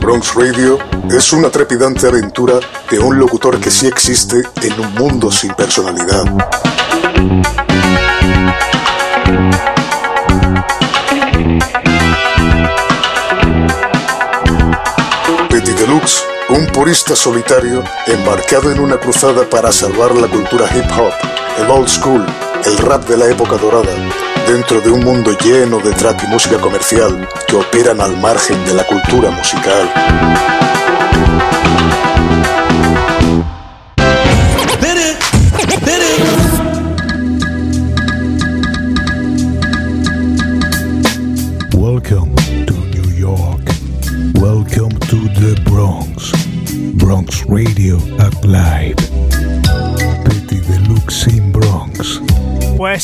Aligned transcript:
Bronx 0.00 0.34
Radio 0.34 0.78
es 1.10 1.32
una 1.32 1.50
trepidante 1.50 2.06
aventura 2.06 2.54
de 2.90 2.98
un 2.98 3.18
locutor 3.18 3.60
que 3.60 3.70
sí 3.70 3.86
existe 3.86 4.42
en 4.62 4.80
un 4.80 4.94
mundo 4.94 5.30
sin 5.30 5.52
personalidad. 5.54 6.24
Un 16.86 16.90
purista 16.90 17.16
solitario 17.16 17.82
embarcado 18.06 18.70
en 18.70 18.78
una 18.78 18.96
cruzada 18.96 19.42
para 19.50 19.72
salvar 19.72 20.14
la 20.14 20.28
cultura 20.28 20.68
hip 20.72 20.88
hop, 20.96 21.12
el 21.58 21.68
old 21.68 21.88
school, 21.88 22.24
el 22.64 22.78
rap 22.78 23.04
de 23.08 23.16
la 23.16 23.26
época 23.26 23.56
dorada, 23.56 23.92
dentro 24.46 24.80
de 24.80 24.92
un 24.92 25.00
mundo 25.00 25.36
lleno 25.36 25.80
de 25.80 25.90
trap 25.94 26.22
y 26.22 26.28
música 26.28 26.58
comercial 26.58 27.28
que 27.48 27.56
operan 27.56 28.00
al 28.00 28.16
margen 28.18 28.64
de 28.66 28.74
la 28.74 28.86
cultura 28.86 29.32
musical. 29.32 29.92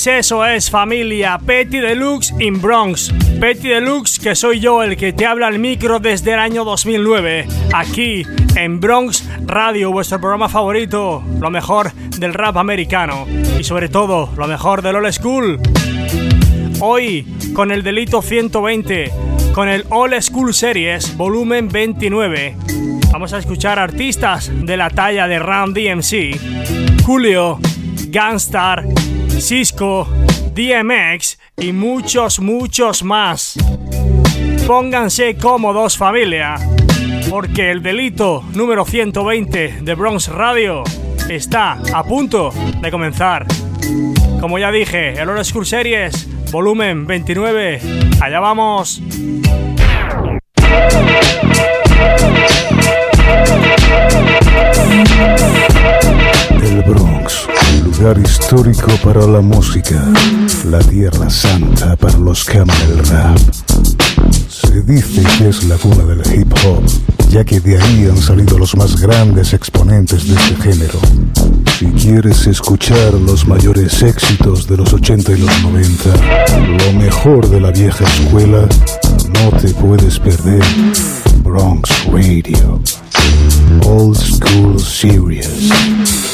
Eso 0.07 0.45
es 0.45 0.69
familia, 0.69 1.39
Petty 1.39 1.79
Deluxe 1.79 2.35
in 2.41 2.61
Bronx. 2.61 3.15
Petty 3.39 3.69
Deluxe, 3.69 4.19
que 4.19 4.35
soy 4.35 4.59
yo 4.59 4.83
el 4.83 4.97
que 4.97 5.13
te 5.13 5.27
habla 5.27 5.47
al 5.47 5.61
micro 5.61 6.01
desde 6.01 6.33
el 6.33 6.41
año 6.41 6.65
2009, 6.65 7.47
aquí 7.73 8.25
en 8.57 8.81
Bronx 8.81 9.25
Radio, 9.45 9.93
vuestro 9.93 10.21
programa 10.21 10.49
favorito, 10.49 11.23
lo 11.39 11.51
mejor 11.51 11.93
del 12.19 12.35
rap 12.35 12.57
americano 12.57 13.27
y 13.59 13.63
sobre 13.63 13.89
todo 13.89 14.33
lo 14.37 14.49
mejor 14.49 14.83
del 14.83 14.97
old 14.97 15.13
school. 15.13 15.61
Hoy, 16.81 17.25
con 17.55 17.71
el 17.71 17.85
delito 17.85 18.23
120, 18.23 19.13
con 19.55 19.69
el 19.69 19.85
All 19.91 20.21
School 20.21 20.53
Series, 20.53 21.17
volumen 21.17 21.69
29, 21.69 22.57
vamos 23.13 23.33
a 23.35 23.39
escuchar 23.39 23.79
artistas 23.79 24.51
de 24.53 24.77
la 24.77 24.91
talla 24.91 25.29
de 25.29 25.39
Ram 25.39 25.73
DMC, 25.73 27.03
Julio, 27.05 27.61
Gunstar, 28.09 28.85
Cisco, 29.43 30.07
DMX 30.55 31.39
y 31.57 31.73
muchos, 31.73 32.39
muchos 32.39 33.03
más. 33.03 33.57
Pónganse 34.69 35.37
cómodos 35.37 35.97
familia, 35.97 36.55
porque 37.29 37.73
el 37.73 37.83
delito 37.83 38.45
número 38.55 38.85
120 38.85 39.81
de 39.83 39.95
Bronx 39.95 40.29
Radio 40.29 40.85
está 41.29 41.81
a 41.93 42.05
punto 42.05 42.53
de 42.81 42.91
comenzar. 42.93 43.47
Como 44.41 44.61
ya 44.61 44.71
dije, 44.71 45.21
el 45.21 45.29
All 45.29 45.45
School 45.45 45.67
Series, 45.67 46.29
volumen 46.53 47.09
29, 47.09 47.81
allá 48.21 48.39
vamos. 48.39 49.03
Lugar 58.03 58.19
histórico 58.19 58.91
para 59.05 59.25
la 59.29 59.41
música, 59.41 60.05
la 60.69 60.81
tierra 60.81 61.31
santa 61.31 61.95
para 61.95 62.19
los 62.19 62.45
que 62.45 62.59
aman 62.59 62.77
el 62.91 62.99
rap. 63.07 63.39
Se 64.49 64.83
dice 64.83 65.23
que 65.39 65.49
es 65.49 65.63
la 65.65 65.77
cuna 65.77 66.03
del 66.03 66.21
hip 66.35 66.53
hop, 66.65 66.83
ya 67.31 67.45
que 67.45 67.61
de 67.61 67.81
ahí 67.81 68.07
han 68.07 68.17
salido 68.17 68.59
los 68.59 68.75
más 68.77 69.01
grandes 69.01 69.53
exponentes 69.53 70.27
de 70.27 70.35
este 70.35 70.57
género. 70.57 70.99
Si 71.79 71.87
quieres 71.93 72.45
escuchar 72.49 73.15
los 73.15 73.47
mayores 73.47 74.03
éxitos 74.03 74.67
de 74.67 74.79
los 74.79 74.93
80 74.93 75.33
y 75.33 75.37
los 75.39 75.63
90, 75.63 76.85
lo 76.85 76.99
mejor 76.99 77.49
de 77.49 77.61
la 77.61 77.71
vieja 77.71 78.05
escuela, 78.05 78.67
no 79.29 79.59
te 79.59 79.69
puedes 79.75 80.19
perder 80.19 80.65
Bronx 81.45 81.89
Radio. 82.07 82.81
Old 83.87 84.17
School 84.17 84.81
Series. 84.81 86.32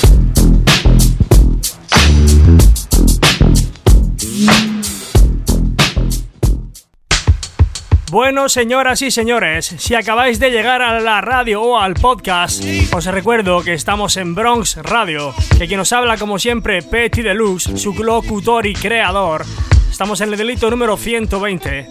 Bueno, 8.10 8.48
señoras 8.48 9.02
y 9.02 9.10
señores, 9.10 9.66
si 9.66 9.94
acabáis 9.94 10.38
de 10.38 10.50
llegar 10.50 10.80
a 10.80 10.98
la 10.98 11.20
radio 11.20 11.60
o 11.60 11.78
al 11.78 11.92
podcast, 11.92 12.64
os 12.94 13.04
recuerdo 13.04 13.62
que 13.62 13.74
estamos 13.74 14.16
en 14.16 14.34
Bronx 14.34 14.76
Radio, 14.76 15.34
que 15.58 15.66
quien 15.66 15.76
nos 15.76 15.92
habla 15.92 16.16
como 16.16 16.38
siempre, 16.38 16.80
Petty 16.80 17.20
Deluxe, 17.20 17.78
su 17.78 17.92
locutor 18.02 18.66
y 18.66 18.72
creador. 18.72 19.44
Estamos 19.90 20.22
en 20.22 20.32
el 20.32 20.38
delito 20.38 20.70
número 20.70 20.96
120, 20.96 21.86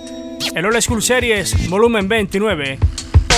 el 0.55 0.65
All 0.65 0.81
School 0.81 1.03
Series, 1.03 1.69
volumen 1.69 2.07
29. 2.07 2.79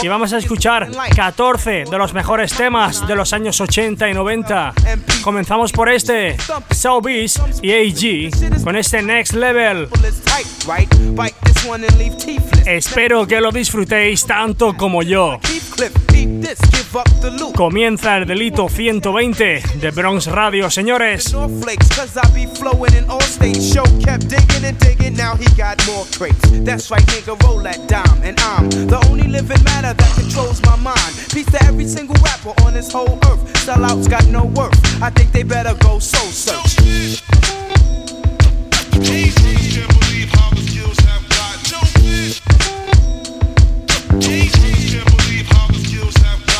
Y 0.01 0.07
vamos 0.07 0.31
a 0.33 0.37
escuchar 0.37 0.89
14 1.15 1.83
de 1.89 1.97
los 1.97 2.13
mejores 2.13 2.53
temas 2.53 3.05
de 3.05 3.15
los 3.15 3.33
años 3.33 3.59
80 3.59 4.09
y 4.09 4.13
90. 4.13 4.73
Comenzamos 5.21 5.71
por 5.71 5.89
este, 5.89 6.37
Soulbeast 6.71 7.39
y 7.61 7.71
AG, 7.73 8.63
con 8.63 8.75
este 8.75 9.01
Next 9.01 9.33
Level. 9.33 9.89
Espero 12.65 13.27
que 13.27 13.41
lo 13.41 13.51
disfrutéis 13.51 14.25
tanto 14.25 14.75
como 14.77 15.03
yo. 15.03 15.39
Comienza 17.55 18.17
el 18.17 18.25
delito 18.25 18.69
120 18.69 19.63
de 19.75 19.91
Bronx 19.91 20.27
Radio, 20.27 20.69
señores. 20.69 21.35
that 29.81 29.88
controls 29.97 30.61
my 30.63 30.75
mind. 30.75 31.13
Peace 31.31 31.49
to 31.51 31.63
every 31.63 31.85
single 31.85 32.15
rapper 32.23 32.53
on 32.63 32.73
this 32.73 32.91
whole 32.91 33.17
earth. 33.25 33.43
Sellouts 33.65 34.09
got 34.09 34.25
no 34.27 34.45
worth. 34.45 34.77
I 35.01 35.09
think 35.09 35.31
they 35.31 35.43
better 35.43 35.75
go 35.75 35.99
soul 35.99 36.31
search. 36.31 36.79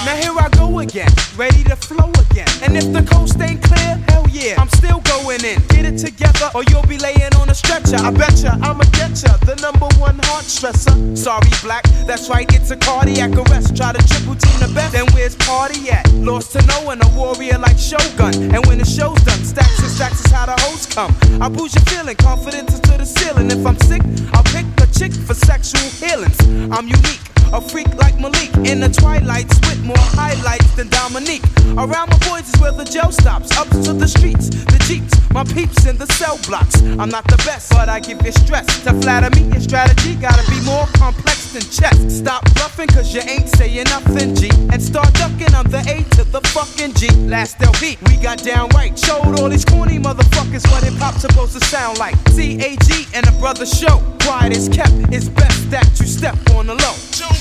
Now 0.09 0.15
here 0.15 0.33
I 0.35 0.49
go 0.57 0.79
again, 0.79 1.11
ready 1.37 1.63
to 1.65 1.75
flow 1.75 2.09
again. 2.31 2.49
And 2.63 2.75
if 2.75 2.91
the 2.91 3.05
coast 3.13 3.39
ain't 3.39 3.61
clear, 3.61 3.93
hell 4.09 4.25
yeah, 4.31 4.55
I'm 4.57 4.67
still 4.69 5.01
going 5.01 5.45
in. 5.45 5.61
Get 5.69 5.85
it 5.85 5.99
together, 5.99 6.49
or 6.55 6.63
you'll 6.63 6.89
be 6.89 6.97
laying 6.97 7.29
on 7.37 7.47
a 7.47 7.53
stretcher. 7.53 8.01
I 8.01 8.09
betcha 8.09 8.57
I'ma 8.65 8.89
get 8.97 9.21
ya, 9.21 9.37
the 9.45 9.53
number 9.61 9.85
one 10.01 10.17
heart 10.25 10.45
stressor. 10.49 11.15
Sorry, 11.15 11.53
black, 11.61 11.83
that's 12.09 12.27
right, 12.27 12.51
it's 12.55 12.71
a 12.71 12.75
cardiac 12.75 13.37
arrest. 13.37 13.77
Try 13.77 13.93
to 13.93 14.01
triple 14.09 14.33
team 14.33 14.57
the 14.57 14.71
best, 14.73 14.93
then 14.93 15.05
where's 15.13 15.35
party 15.35 15.91
at? 15.91 16.11
Lost 16.13 16.53
to 16.53 16.65
no 16.65 16.81
one, 16.89 16.99
a 17.05 17.09
warrior 17.13 17.59
like 17.59 17.77
Shogun. 17.77 18.33
And 18.49 18.65
when 18.65 18.79
the 18.79 18.89
show's 18.89 19.21
done, 19.29 19.45
stacks 19.45 19.77
and 19.77 19.91
stacks 19.91 20.25
is 20.25 20.31
how 20.31 20.47
the 20.47 20.57
hoes 20.65 20.87
come. 20.87 21.13
I 21.39 21.49
boost 21.49 21.75
your 21.75 21.85
feeling, 21.85 22.15
confidence 22.15 22.79
to 22.79 22.97
the 22.97 23.05
ceiling. 23.05 23.51
If 23.51 23.63
I'm 23.63 23.77
sick, 23.85 24.01
I'll 24.33 24.49
pick 24.49 24.65
a 24.81 24.87
chick 24.89 25.13
for 25.13 25.35
sexual 25.35 25.85
healings. 26.01 26.39
I'm 26.73 26.87
unique. 26.87 27.38
A 27.51 27.59
freak 27.59 27.87
like 27.95 28.19
Malik 28.19 28.53
in 28.63 28.79
the 28.79 28.89
twilights 28.89 29.55
with 29.67 29.83
more 29.83 30.05
highlights 30.13 30.71
than 30.75 30.87
Dominique. 30.89 31.43
Around 31.77 32.09
my 32.11 32.19
boys 32.29 32.47
is 32.47 32.61
where 32.61 32.71
the 32.71 32.85
jail 32.85 33.11
stops. 33.11 33.55
Up 33.57 33.67
to 33.69 33.93
the 33.93 34.07
streets, 34.07 34.49
the 34.49 34.77
jeeps, 34.85 35.13
my 35.31 35.43
peeps 35.43 35.85
in 35.87 35.97
the 35.97 36.05
cell 36.13 36.37
blocks. 36.45 36.79
I'm 36.99 37.09
not 37.09 37.25
the 37.25 37.41
best, 37.45 37.71
but 37.71 37.89
I 37.89 37.99
give 38.01 38.21
you 38.23 38.31
stress. 38.31 38.67
To 38.83 38.93
flatter 39.01 39.29
me, 39.35 39.49
your 39.49 39.61
strategy 39.61 40.13
gotta 40.15 40.45
be 40.51 40.61
more 40.61 40.85
complex 40.93 41.53
than 41.53 41.63
chess. 41.63 41.97
Stop 42.19 42.45
bluffing, 42.53 42.87
cause 42.87 43.13
you 43.13 43.21
ain't 43.21 43.49
saying 43.49 43.85
nothing, 43.85 44.35
G. 44.35 44.49
And 44.71 44.81
start 44.81 45.11
ducking, 45.13 45.53
I'm 45.55 45.65
the 45.71 45.81
A 45.89 46.03
to 46.17 46.23
the 46.29 46.41
fucking 46.53 46.93
G. 46.93 47.09
Last 47.25 47.61
LP, 47.61 47.97
we 48.05 48.17
got 48.17 48.43
down 48.43 48.69
right. 48.75 48.97
Showed 48.97 49.39
all 49.39 49.49
these 49.49 49.65
corny 49.65 49.97
motherfuckers 49.97 50.69
what 50.69 50.83
hip 50.83 50.93
hop's 51.01 51.21
supposed 51.21 51.53
to 51.57 51.65
sound 51.65 51.97
like. 51.97 52.13
CAG 52.35 53.07
and 53.15 53.27
a 53.27 53.31
brother 53.39 53.65
show. 53.65 53.97
Quiet 54.21 54.55
is 54.55 54.69
kept, 54.69 54.93
it's 55.09 55.29
best 55.29 55.71
that 55.71 55.89
you 55.99 56.05
step 56.05 56.37
on 56.51 56.67
the 56.67 56.75
low. 56.75 57.38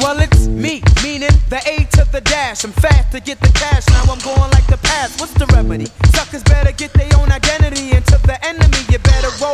Well, 0.00 0.20
it's 0.20 0.46
me, 0.46 0.82
meaning 1.02 1.28
the 1.50 1.60
A 1.66 1.84
to 1.96 2.06
the 2.10 2.20
dash. 2.22 2.64
I'm 2.64 2.72
fast 2.72 3.12
to 3.12 3.20
get 3.20 3.40
the 3.40 3.48
cash. 3.48 3.86
Now 3.88 4.12
I'm 4.12 4.18
going 4.20 4.50
like 4.52 4.66
the 4.68 4.78
past. 4.78 5.20
What's 5.20 5.34
the 5.34 5.46
remedy? 5.46 5.86
Suckers 6.14 6.42
better 6.44 6.72
get 6.72 6.92
their 6.94 7.10
own 7.18 7.30
identity. 7.30 7.47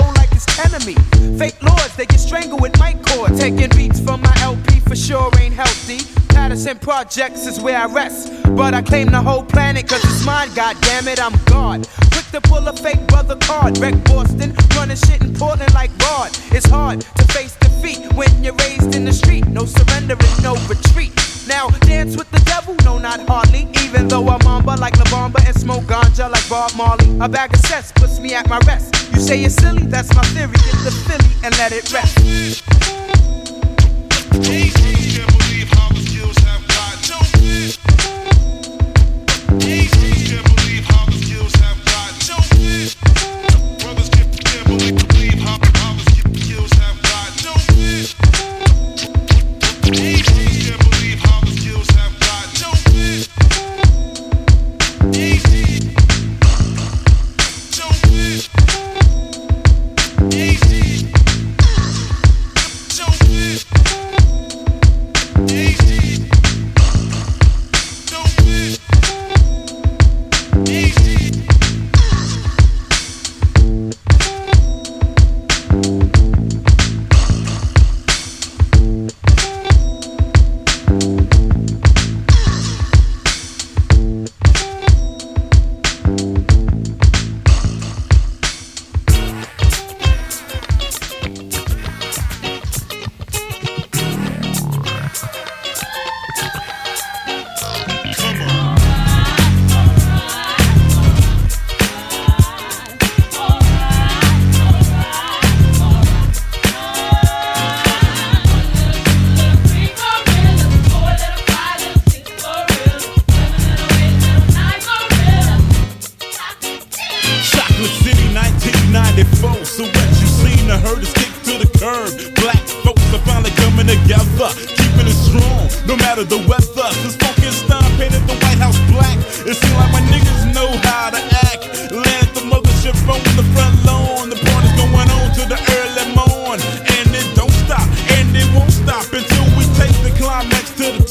Roll 0.01 0.13
like 0.15 0.33
it's 0.33 0.47
enemy. 0.59 0.95
Fake 1.39 1.63
lords, 1.63 1.97
they 1.97 2.07
get 2.07 2.21
strangled 2.21 2.61
with 2.61 2.79
mic 2.81 3.03
cord. 3.07 3.37
Taking 3.37 3.71
beats 3.71 4.01
from 4.01 4.23
my 4.23 4.35
LP 4.41 4.81
for 4.81 4.97
sure 4.97 5.31
ain't 5.41 5.55
healthy. 5.55 5.99
Patterson 6.29 6.79
Projects 6.79 7.47
is 7.47 7.61
where 7.61 7.79
I 7.79 7.87
rest. 7.87 8.33
But 8.57 8.75
I 8.75 8.83
claim 8.83 9.09
the 9.09 9.23
whole 9.23 9.45
planet 9.45 9.89
cause 9.89 10.05
it's 10.05 10.25
mine, 10.25 10.51
god 10.55 10.77
damn 10.83 11.09
it, 11.09 11.21
I'm 11.21 11.35
God. 11.45 11.89
Quick 12.13 12.27
to 12.33 12.41
pull 12.41 12.67
a 12.69 12.73
fake 12.73 13.07
brother 13.07 13.37
card. 13.37 13.79
Wreck 13.79 13.95
Boston, 14.05 14.55
running 14.77 14.97
shit 14.97 15.23
in 15.23 15.35
Portland 15.35 15.75
like 15.75 15.91
Rod. 15.99 16.31
It's 16.51 16.69
hard 16.69 17.01
to 17.01 17.25
face 17.33 17.57
defeat 17.57 18.13
when 18.15 18.31
you're 18.43 18.57
raised 18.57 18.95
in 18.95 19.05
the 19.05 19.13
street. 19.13 19.47
No 19.49 19.65
surrender 19.65 20.17
and 20.19 20.43
no 20.43 20.55
retreat. 20.69 21.13
Now 21.47 21.69
dance 21.87 22.17
with 22.17 22.31
the 22.31 22.41
devil, 22.41 22.75
no 22.85 22.99
not 22.99 23.21
hardly. 23.29 23.69
Even 23.83 24.09
though 24.09 24.29
I'm 24.29 24.43
mamba 24.45 24.77
like 24.81 24.97
La 24.97 25.05
Bamba 25.05 25.47
and 25.47 25.57
smoke 25.57 25.85
ganja 25.85 26.31
like 26.31 26.49
Bob 26.49 26.75
Marley. 26.75 27.07
A 27.21 27.29
bag 27.29 27.53
of 27.53 27.61
cess 27.61 27.93
puts 28.15 28.23
me 28.23 28.35
at 28.35 28.49
my 28.49 28.59
rest. 28.67 28.95
You 29.13 29.21
say 29.21 29.41
you're 29.41 29.51
silly, 29.51 29.87
that's 29.87 30.15
my 30.15 30.23
theory. 30.35 30.53
Get 30.53 30.85
the 30.85 30.91
Philly 31.07 31.31
and 31.45 31.57
let 31.59 31.73
it 31.73 31.93
rest. 31.93 32.15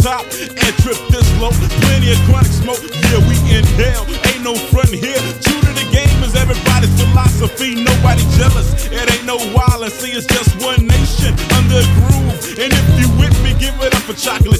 top 0.04 0.28
and 0.36 0.74
trip 0.84 1.00
this 1.08 1.24
low. 1.40 1.50
Plenty 1.88 2.12
of 2.12 2.20
chronic 2.28 2.52
smoke, 2.52 2.84
yeah, 2.84 3.24
we 3.24 3.40
inhale. 3.48 4.04
Ain't 4.36 4.44
no 4.44 4.54
front 4.68 4.92
here. 4.92 5.24
True 5.40 5.62
to 5.64 5.72
the 5.72 5.88
game 5.96 6.20
is 6.28 6.36
everybody's 6.36 6.92
philosophy. 7.00 7.80
Nobody 7.80 8.22
jealous. 8.36 8.76
It 8.92 9.08
ain't 9.08 9.26
no 9.26 9.40
wild. 9.56 9.88
See, 9.92 10.12
it's 10.12 10.28
just 10.28 10.52
one 10.60 10.86
nation 10.86 11.32
under 11.56 11.80
groove. 11.96 12.36
And 12.60 12.72
if 12.76 12.86
you 13.00 13.08
with 13.16 13.36
me, 13.44 13.56
give 13.56 13.76
it 13.80 13.96
up 13.96 14.04
for 14.04 14.14
chocolate. 14.14 14.53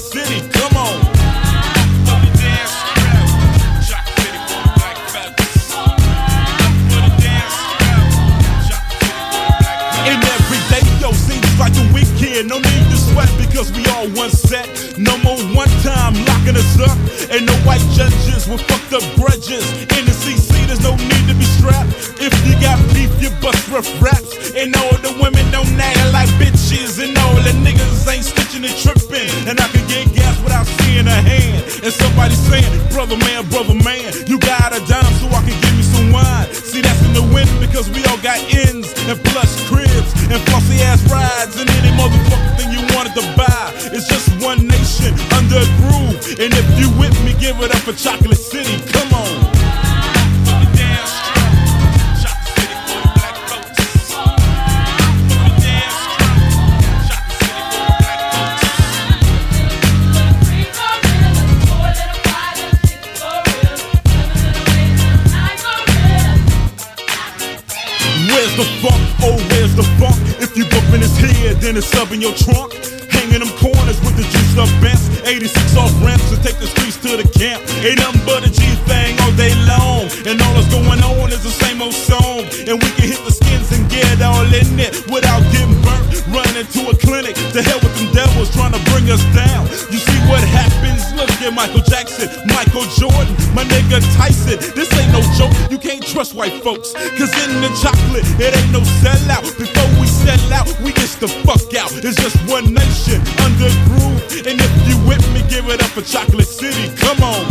white 96.34 96.62
folks. 96.62 96.92
Cause 96.92 97.32
in 97.46 97.62
the 97.62 97.70
chocolate, 97.80 98.26
it 98.38 98.54
ain't 98.54 98.72
no 98.72 98.80
sellout. 99.00 99.42
Before 99.56 99.88
we 100.00 100.06
sell 100.06 100.52
out, 100.52 100.68
we 100.80 100.92
get 100.92 101.10
the 101.20 101.28
fuck 101.46 101.72
out. 101.74 101.92
It's 102.04 102.20
just 102.20 102.36
one 102.50 102.74
nation 102.74 103.22
under 103.40 103.70
groove. 103.86 104.46
And 104.46 104.60
if 104.60 104.72
you 104.88 104.98
with 105.08 105.24
me, 105.32 105.42
give 105.48 105.68
it 105.68 105.80
up 105.80 105.90
for 105.90 106.02
Chocolate 106.02 106.46
City. 106.46 106.94
Come 106.96 107.22
on. 107.22 107.44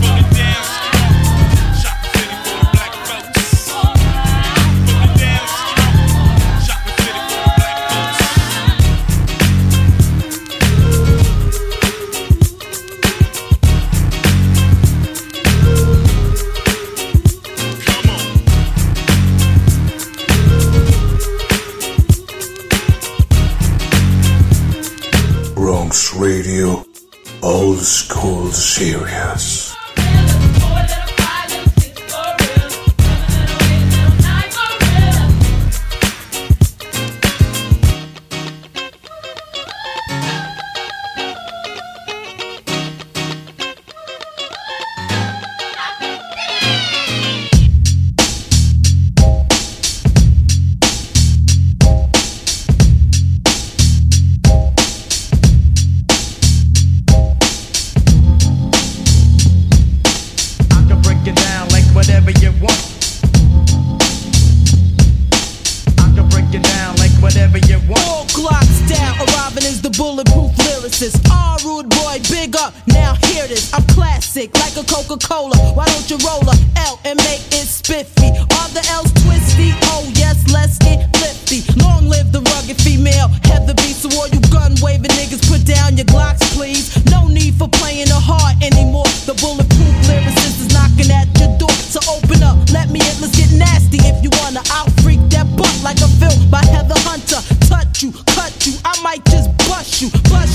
Fuck 0.00 0.20
it 0.20 0.36
down. 0.36 0.83
was 27.84 28.02
called 28.08 28.54
Sirius. 28.54 29.63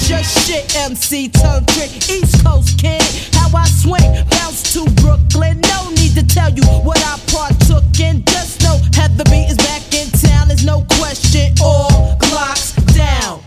Just 0.09 0.47
shit, 0.47 0.75
MC 0.75 1.29
turn 1.29 1.63
trick, 1.67 1.91
East 2.09 2.43
Coast 2.43 2.79
kid. 2.79 2.99
How 3.35 3.55
I 3.55 3.65
swing, 3.67 4.25
bounce 4.31 4.73
to 4.73 4.89
Brooklyn. 5.03 5.61
No 5.61 5.91
need 5.91 6.15
to 6.15 6.25
tell 6.25 6.49
you 6.49 6.63
what 6.81 6.97
I 7.05 7.19
partook 7.29 7.85
in. 7.99 8.25
Just 8.25 8.63
know 8.63 8.81
Heather 8.91 9.23
B 9.25 9.45
is 9.45 9.57
back 9.57 9.83
in 9.93 10.09
town. 10.09 10.47
There's 10.47 10.65
no 10.65 10.83
question. 10.97 11.53
All 11.61 12.17
Glocks 12.17 12.73
down. 12.97 13.39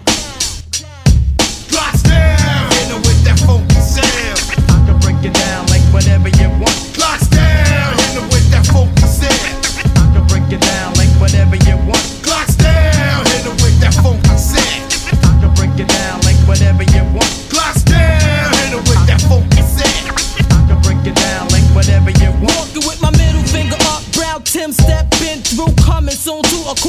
Glocks 1.67 2.05
down. 2.05 2.71
Hit 2.71 2.95
with 2.95 3.25
that 3.25 3.43
funky 3.45 3.75
sound. 3.83 4.39
I 4.71 4.87
can 4.87 5.01
break 5.01 5.19
it 5.25 5.35
down 5.35 5.67
like 5.67 5.83
whatever 5.93 6.29
you 6.29 6.52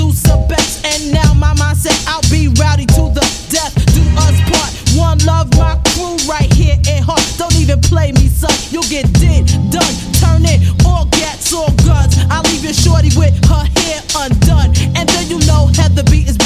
produce 0.00 0.22
the 0.22 0.36
best. 0.48 0.84
And 0.84 1.12
now 1.12 1.34
my 1.34 1.52
mindset, 1.54 1.96
I'll 2.08 2.24
be 2.30 2.48
rowdy 2.60 2.86
to 2.86 3.12
the 3.12 3.26
death. 3.50 3.74
Do 3.92 4.02
us 4.16 4.36
part. 4.48 4.70
One 4.96 5.18
love, 5.24 5.52
my 5.56 5.76
crew 5.92 6.16
right 6.28 6.52
here 6.54 6.76
in 6.88 7.02
heart. 7.02 7.22
Don't 7.36 7.54
even 7.56 7.80
play 7.80 8.12
me, 8.12 8.28
son. 8.28 8.50
You'll 8.70 8.88
get 8.88 9.12
did, 9.20 9.46
done. 9.70 9.94
Turn 10.18 10.42
it, 10.44 10.60
all 10.84 11.06
gats, 11.06 11.52
all 11.52 11.70
guns. 11.84 12.16
I 12.30 12.40
leave 12.48 12.64
your 12.64 12.72
shorty 12.72 13.10
with 13.16 13.34
her 13.46 13.64
hair 13.80 14.00
undone. 14.16 14.72
And 14.96 15.08
then 15.08 15.28
you 15.28 15.38
know 15.46 15.68
Heather 15.76 16.04
B 16.04 16.24
is 16.26 16.39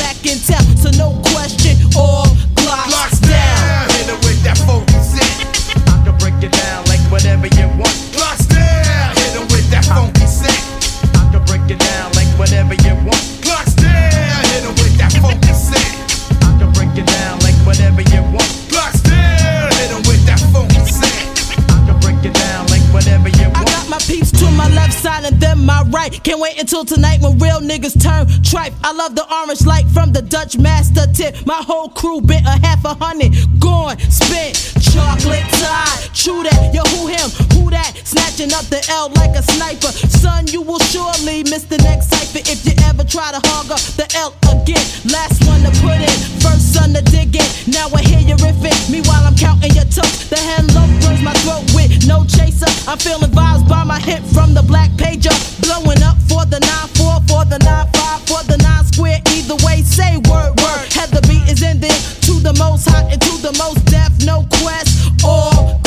whole 31.64 31.88
crew 31.88 32.20
bent 32.20 32.46
a 32.46 32.56
half 32.60 32.84
a 32.84 32.94
hundred, 32.94 33.32
gone, 33.58 33.98
spent, 34.12 34.54
chocolate 34.84 35.48
tie. 35.56 35.96
True 36.12 36.44
that, 36.44 36.70
yo, 36.76 36.84
who 36.92 37.08
him? 37.08 37.28
Who 37.56 37.72
that? 37.72 37.96
Snatching 38.04 38.52
up 38.52 38.68
the 38.68 38.84
L 38.92 39.08
like 39.16 39.32
a 39.32 39.42
sniper. 39.42 39.88
Son, 40.20 40.46
you 40.46 40.60
will 40.60 40.78
surely 40.92 41.42
miss 41.48 41.64
the 41.64 41.78
next 41.78 42.12
cipher 42.12 42.44
if 42.44 42.60
you 42.68 42.76
ever 42.84 43.02
try 43.02 43.32
to 43.32 43.40
hog 43.48 43.72
up 43.72 43.80
the 43.96 44.06
L 44.14 44.36
again. 44.52 44.84
Last 45.08 45.40
one 45.48 45.64
to 45.64 45.72
put 45.80 45.98
in, 45.98 46.16
first 46.44 46.76
son 46.76 46.92
to 46.92 47.02
dig 47.02 47.34
in. 47.34 47.48
Now 47.72 47.88
I 47.96 48.04
hear 48.04 48.20
you 48.20 48.36
riffing. 48.44 48.76
Meanwhile, 48.92 49.24
I'm 49.24 49.36
counting 49.36 49.72
your 49.72 49.88
toes. 49.88 50.28
The 50.28 50.38
hand 50.38 50.68
low 50.76 50.84
burns 51.00 51.24
my 51.24 51.32
throat 51.42 51.64
with 51.72 52.06
no 52.06 52.28
chaser. 52.28 52.68
I'm 52.84 53.00
feeling 53.00 53.32
vibes 53.32 53.66
by 53.66 53.82
my 53.84 53.98
hip 53.98 54.22
from 54.36 54.52
the 54.52 54.62
black 54.62 54.90
pager. 55.00 55.32
Blowing 55.64 56.03
up 56.04 56.16
for 56.28 56.44
the 56.44 56.60
9-4, 56.60 57.28
for 57.28 57.44
the 57.48 57.58
9-5, 57.58 58.28
for 58.28 58.42
the 58.44 58.56
9 58.58 58.84
square. 58.84 59.20
Either 59.34 59.56
way, 59.66 59.82
say 59.82 60.16
word, 60.28 60.52
word. 60.60 60.84
Had 60.92 61.10
the 61.10 61.22
beat 61.26 61.48
is 61.50 61.62
ending 61.62 61.98
to 62.22 62.32
the 62.40 62.54
most 62.58 62.88
hot 62.88 63.10
and 63.10 63.20
to 63.20 63.32
the 63.42 63.52
most 63.58 63.84
deaf. 63.86 64.12
No 64.24 64.46
quest 64.60 65.10
or 65.24 65.83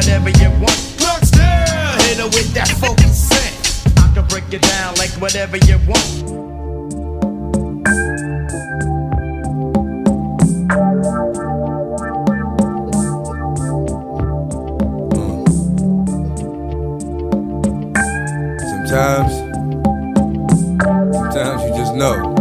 whatever 0.00 0.30
you 0.30 0.50
want. 0.60 0.96
Down. 1.32 2.00
Hit 2.00 2.18
it 2.18 2.34
with 2.34 2.54
that 2.54 2.68
funky 2.80 3.04
sound. 3.08 3.98
I 3.98 4.14
can 4.14 4.26
break 4.28 4.50
it 4.50 4.62
down 4.62 4.94
like 4.94 5.10
whatever 5.20 5.58
you 5.58 5.78
want. 5.86 6.00
Sometimes, 18.70 19.32
sometimes 21.12 21.62
you 21.64 21.76
just 21.76 21.94
know. 21.94 22.39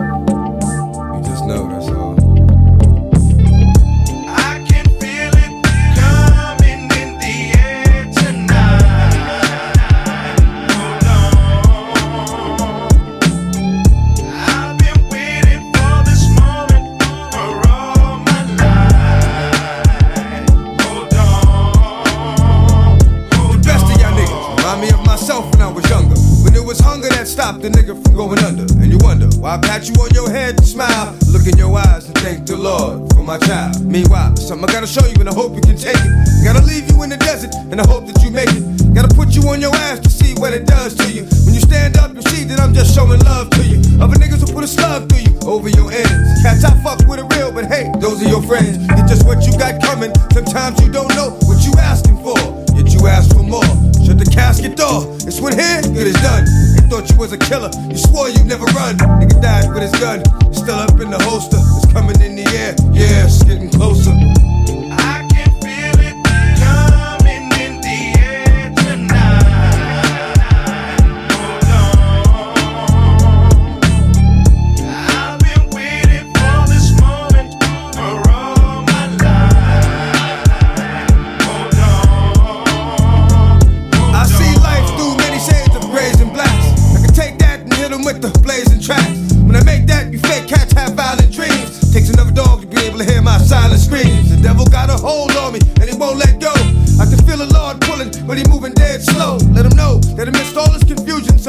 I 29.50 29.58
pat 29.58 29.90
you 29.90 29.96
on 29.96 30.14
your 30.14 30.30
head 30.30 30.60
and 30.60 30.68
smile. 30.68 31.18
Look 31.34 31.48
in 31.48 31.58
your 31.58 31.76
eyes 31.76 32.06
and 32.06 32.16
thank 32.20 32.46
the 32.46 32.56
Lord 32.56 33.10
for 33.18 33.24
my 33.24 33.40
child. 33.40 33.82
Meanwhile, 33.82 34.36
something 34.38 34.70
I 34.70 34.72
gotta 34.72 34.86
show 34.86 35.02
you 35.10 35.18
and 35.18 35.28
I 35.28 35.34
hope 35.34 35.56
you 35.56 35.62
can 35.62 35.76
take 35.76 35.98
it. 35.98 36.12
Gotta 36.46 36.62
leave 36.62 36.86
you 36.86 37.02
in 37.02 37.10
the 37.10 37.18
desert 37.18 37.56
and 37.74 37.82
I 37.82 37.88
hope 37.90 38.06
that 38.06 38.22
you 38.22 38.30
make 38.30 38.54
it. 38.54 38.94
Gotta 38.94 39.10
put 39.10 39.34
you 39.34 39.42
on 39.50 39.60
your 39.60 39.74
ass 39.90 40.06
to 40.06 40.10
see 40.12 40.36
what 40.38 40.54
it 40.54 40.68
does 40.68 40.94
to 41.02 41.10
you. 41.10 41.26
When 41.50 41.58
you 41.58 41.62
stand 41.62 41.98
up, 41.98 42.14
you 42.14 42.22
see 42.30 42.46
that 42.46 42.60
I'm 42.60 42.76
just 42.76 42.94
showing 42.94 43.22
love 43.26 43.50
to 43.58 43.66
you. 43.66 43.82
Other 43.98 44.22
niggas 44.22 44.46
will 44.46 44.54
put 44.54 44.64
a 44.64 44.70
slug 44.70 45.10
through 45.10 45.26
you 45.26 45.34
over 45.42 45.68
your 45.68 45.90
ends. 45.90 46.46
Cats 46.46 46.64
I 46.64 46.70
fuck 46.86 47.02
with 47.10 47.18
it 47.18 47.26
real, 47.34 47.50
but 47.52 47.66
hey, 47.66 47.90
those 47.98 48.22
are 48.22 48.30
your 48.30 48.46
friends. 48.46 48.78
It's 49.02 49.10
just 49.10 49.26
what 49.26 49.42
you 49.50 49.58
got 49.58 49.82
coming. 49.82 50.14
Sometimes 50.30 50.78
you 50.78 50.94
don't 50.94 51.10
know 51.18 51.34
Casket 54.60 54.78
door. 54.78 55.16
It's 55.26 55.40
when 55.40 55.54
here, 55.58 55.82
good 55.82 56.14
done. 56.16 56.44
They 56.76 56.88
thought 56.90 57.10
you 57.10 57.18
was 57.18 57.32
a 57.32 57.38
killer. 57.38 57.72
You 57.90 57.98
swore 57.98 58.28
you'd 58.28 58.46
never 58.46 58.66
run. 58.66 58.98
Nigga 58.98 59.42
died 59.42 59.74
with 59.74 59.84
his 59.84 59.92
gun. 60.02 60.24
Still 60.54 60.76
up 60.76 61.00
in 61.00 61.10
the 61.10 61.20
holster. 61.24 61.58
It's 61.78 61.92
coming 61.94 62.20
in 62.20 62.36
the 62.36 62.44
air. 62.58 62.76
Yeah, 62.92 63.26
it's 63.26 63.42
getting 63.44 63.70
closer. 63.70 64.12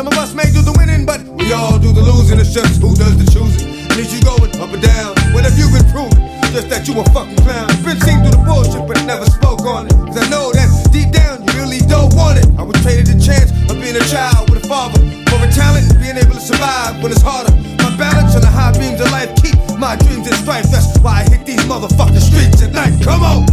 Some 0.00 0.09
of 0.09 0.16
us 0.16 0.33
may 0.33 0.49
do 0.49 0.64
the 0.64 0.73
winning, 0.80 1.04
but 1.04 1.21
we 1.37 1.52
all 1.52 1.76
do 1.76 1.92
the 1.92 2.00
losing. 2.00 2.40
It's 2.40 2.57
just 2.57 2.80
who 2.80 2.97
does 2.97 3.21
the 3.21 3.28
choosing. 3.28 3.85
And 3.85 4.00
is 4.00 4.09
you 4.09 4.25
going 4.25 4.49
up 4.57 4.73
or 4.73 4.80
down? 4.80 5.12
What 5.37 5.45
have 5.45 5.52
you 5.61 5.69
been 5.69 5.85
proving? 5.92 6.25
Just 6.57 6.73
that 6.73 6.88
you 6.88 6.97
a 6.97 7.04
fucking 7.12 7.37
clown. 7.45 7.69
Been 7.85 8.00
seen 8.00 8.25
through 8.25 8.33
the 8.33 8.40
bullshit, 8.40 8.80
but 8.88 8.97
never 9.04 9.28
spoke 9.28 9.61
on 9.69 9.92
it. 9.92 9.95
Cause 10.09 10.16
I 10.16 10.25
know 10.33 10.57
that 10.57 10.73
deep 10.88 11.12
down 11.12 11.45
you 11.45 11.52
really 11.61 11.85
don't 11.85 12.09
want 12.16 12.40
it. 12.40 12.49
I 12.57 12.64
would 12.64 12.80
trade 12.80 13.12
the 13.12 13.21
chance 13.21 13.52
of 13.69 13.76
being 13.76 13.92
a 13.92 14.04
child 14.09 14.49
with 14.49 14.64
a 14.64 14.69
father. 14.73 15.04
For 15.28 15.37
a 15.37 15.52
talent 15.52 15.92
being 16.00 16.16
able 16.16 16.33
to 16.33 16.40
survive 16.40 16.97
when 17.04 17.12
it's 17.12 17.21
harder. 17.21 17.52
My 17.85 17.92
balance 18.00 18.33
on 18.33 18.40
the 18.40 18.49
high 18.49 18.73
beams 18.80 19.04
of 19.04 19.12
life 19.12 19.28
keep 19.37 19.61
my 19.76 20.00
dreams 20.00 20.25
in 20.25 20.33
strife. 20.40 20.64
That's 20.73 20.97
why 21.04 21.28
I 21.28 21.28
hit 21.28 21.45
these 21.45 21.61
motherfucking 21.69 22.25
streets 22.25 22.64
at 22.64 22.73
night. 22.73 22.97
Come 23.04 23.21
on! 23.21 23.50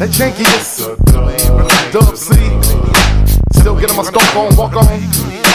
The 0.00 0.06
jankiest. 0.06 0.96
Dub 1.92 2.16
C. 2.16 2.32
Still 3.60 3.78
getting 3.78 3.96
my 3.98 4.02
stomp 4.02 4.34
on, 4.34 4.56
walk 4.56 4.76
on. 4.76 5.49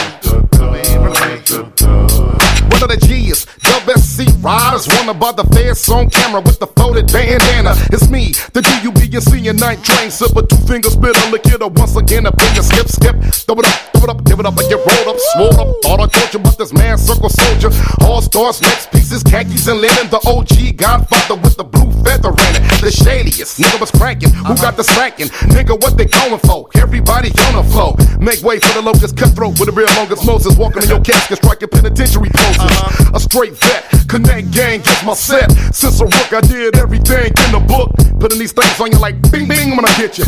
Riders, 4.46 4.86
wanna 4.94 5.12
by 5.12 5.32
the 5.32 5.42
feds 5.50 5.88
on 5.88 6.08
camera 6.08 6.40
with 6.40 6.60
the 6.60 6.68
folded 6.78 7.10
bandana. 7.12 7.74
It's 7.90 8.08
me, 8.08 8.30
the 8.54 8.62
D-U-B-U-C 8.62 9.48
and 9.48 9.58
night 9.58 9.82
train 9.82 10.10
Sip 10.10 10.36
a 10.36 10.46
two 10.46 10.56
finger 10.70 10.88
spitter, 10.88 11.18
lick 11.34 11.46
it 11.46 11.60
up 11.60 11.76
once 11.76 11.96
again, 11.96 12.26
in 12.26 12.54
your 12.54 12.62
skip, 12.62 12.86
skip. 12.86 13.16
Throw 13.42 13.58
it 13.58 13.66
up, 13.66 13.74
throw 13.98 14.06
it 14.06 14.10
up, 14.10 14.24
give 14.24 14.38
it 14.38 14.46
up, 14.46 14.54
I 14.54 14.62
get 14.70 14.78
rolled 14.78 15.08
up, 15.10 15.18
swole 15.34 15.56
up. 15.58 15.68
Thought 15.82 16.00
I 16.00 16.06
told 16.06 16.30
you 16.32 16.40
about 16.40 16.58
this 16.58 16.72
man, 16.72 16.96
circle 16.96 17.28
soldier. 17.28 17.70
All 18.06 18.22
stars, 18.22 18.62
next 18.62 18.92
pieces, 18.92 19.22
khakis 19.24 19.66
and 19.66 19.80
linen. 19.80 20.06
The 20.14 20.22
OG 20.22 20.78
godfather 20.78 21.34
with 21.42 21.56
the 21.56 21.64
blue 21.64 21.90
feather 22.06 22.30
in 22.30 22.52
it. 22.54 22.62
The 22.78 22.94
shadiest, 22.94 23.58
nigga 23.58 23.80
was 23.80 23.90
cranking. 23.90 24.30
Who 24.30 24.54
uh-huh. 24.54 24.62
got 24.62 24.76
the 24.76 24.84
smacking? 24.84 25.26
Nigga, 25.50 25.74
what 25.74 25.98
they 25.98 26.06
going 26.06 26.38
for? 26.46 26.70
Everybody 26.76 27.34
on 27.50 27.58
the 27.58 27.66
flow. 27.66 27.98
Make 28.22 28.42
way 28.46 28.60
for 28.60 28.72
the 28.78 28.82
locust 28.82 29.16
cutthroat 29.16 29.58
with 29.58 29.66
the 29.66 29.74
real 29.74 29.90
longest 29.98 30.24
Moses. 30.24 30.56
Walking 30.56 30.82
in 30.84 30.88
your 30.88 31.00
casket, 31.08 31.38
striking 31.38 31.68
penitentiary 31.68 32.30
poses. 32.30 32.62
Uh-huh. 32.62 33.16
A 33.16 33.20
straight 33.20 33.58
vet, 33.58 33.90
connect 34.06 34.35
gang, 34.42 34.80
gets 34.80 35.04
my 35.04 35.14
set. 35.14 35.50
Since 35.74 36.00
a 36.00 36.04
rook, 36.04 36.32
I 36.32 36.40
did 36.40 36.76
everything 36.76 37.32
in 37.46 37.50
the 37.52 37.64
book. 37.66 37.92
Putting 38.20 38.38
these 38.38 38.52
things 38.52 38.80
on 38.80 38.92
you 38.92 38.98
like 38.98 39.20
bing 39.30 39.48
bing 39.48 39.76
when 39.76 39.84
I 39.84 39.92
get 39.96 40.18
you. 40.18 40.24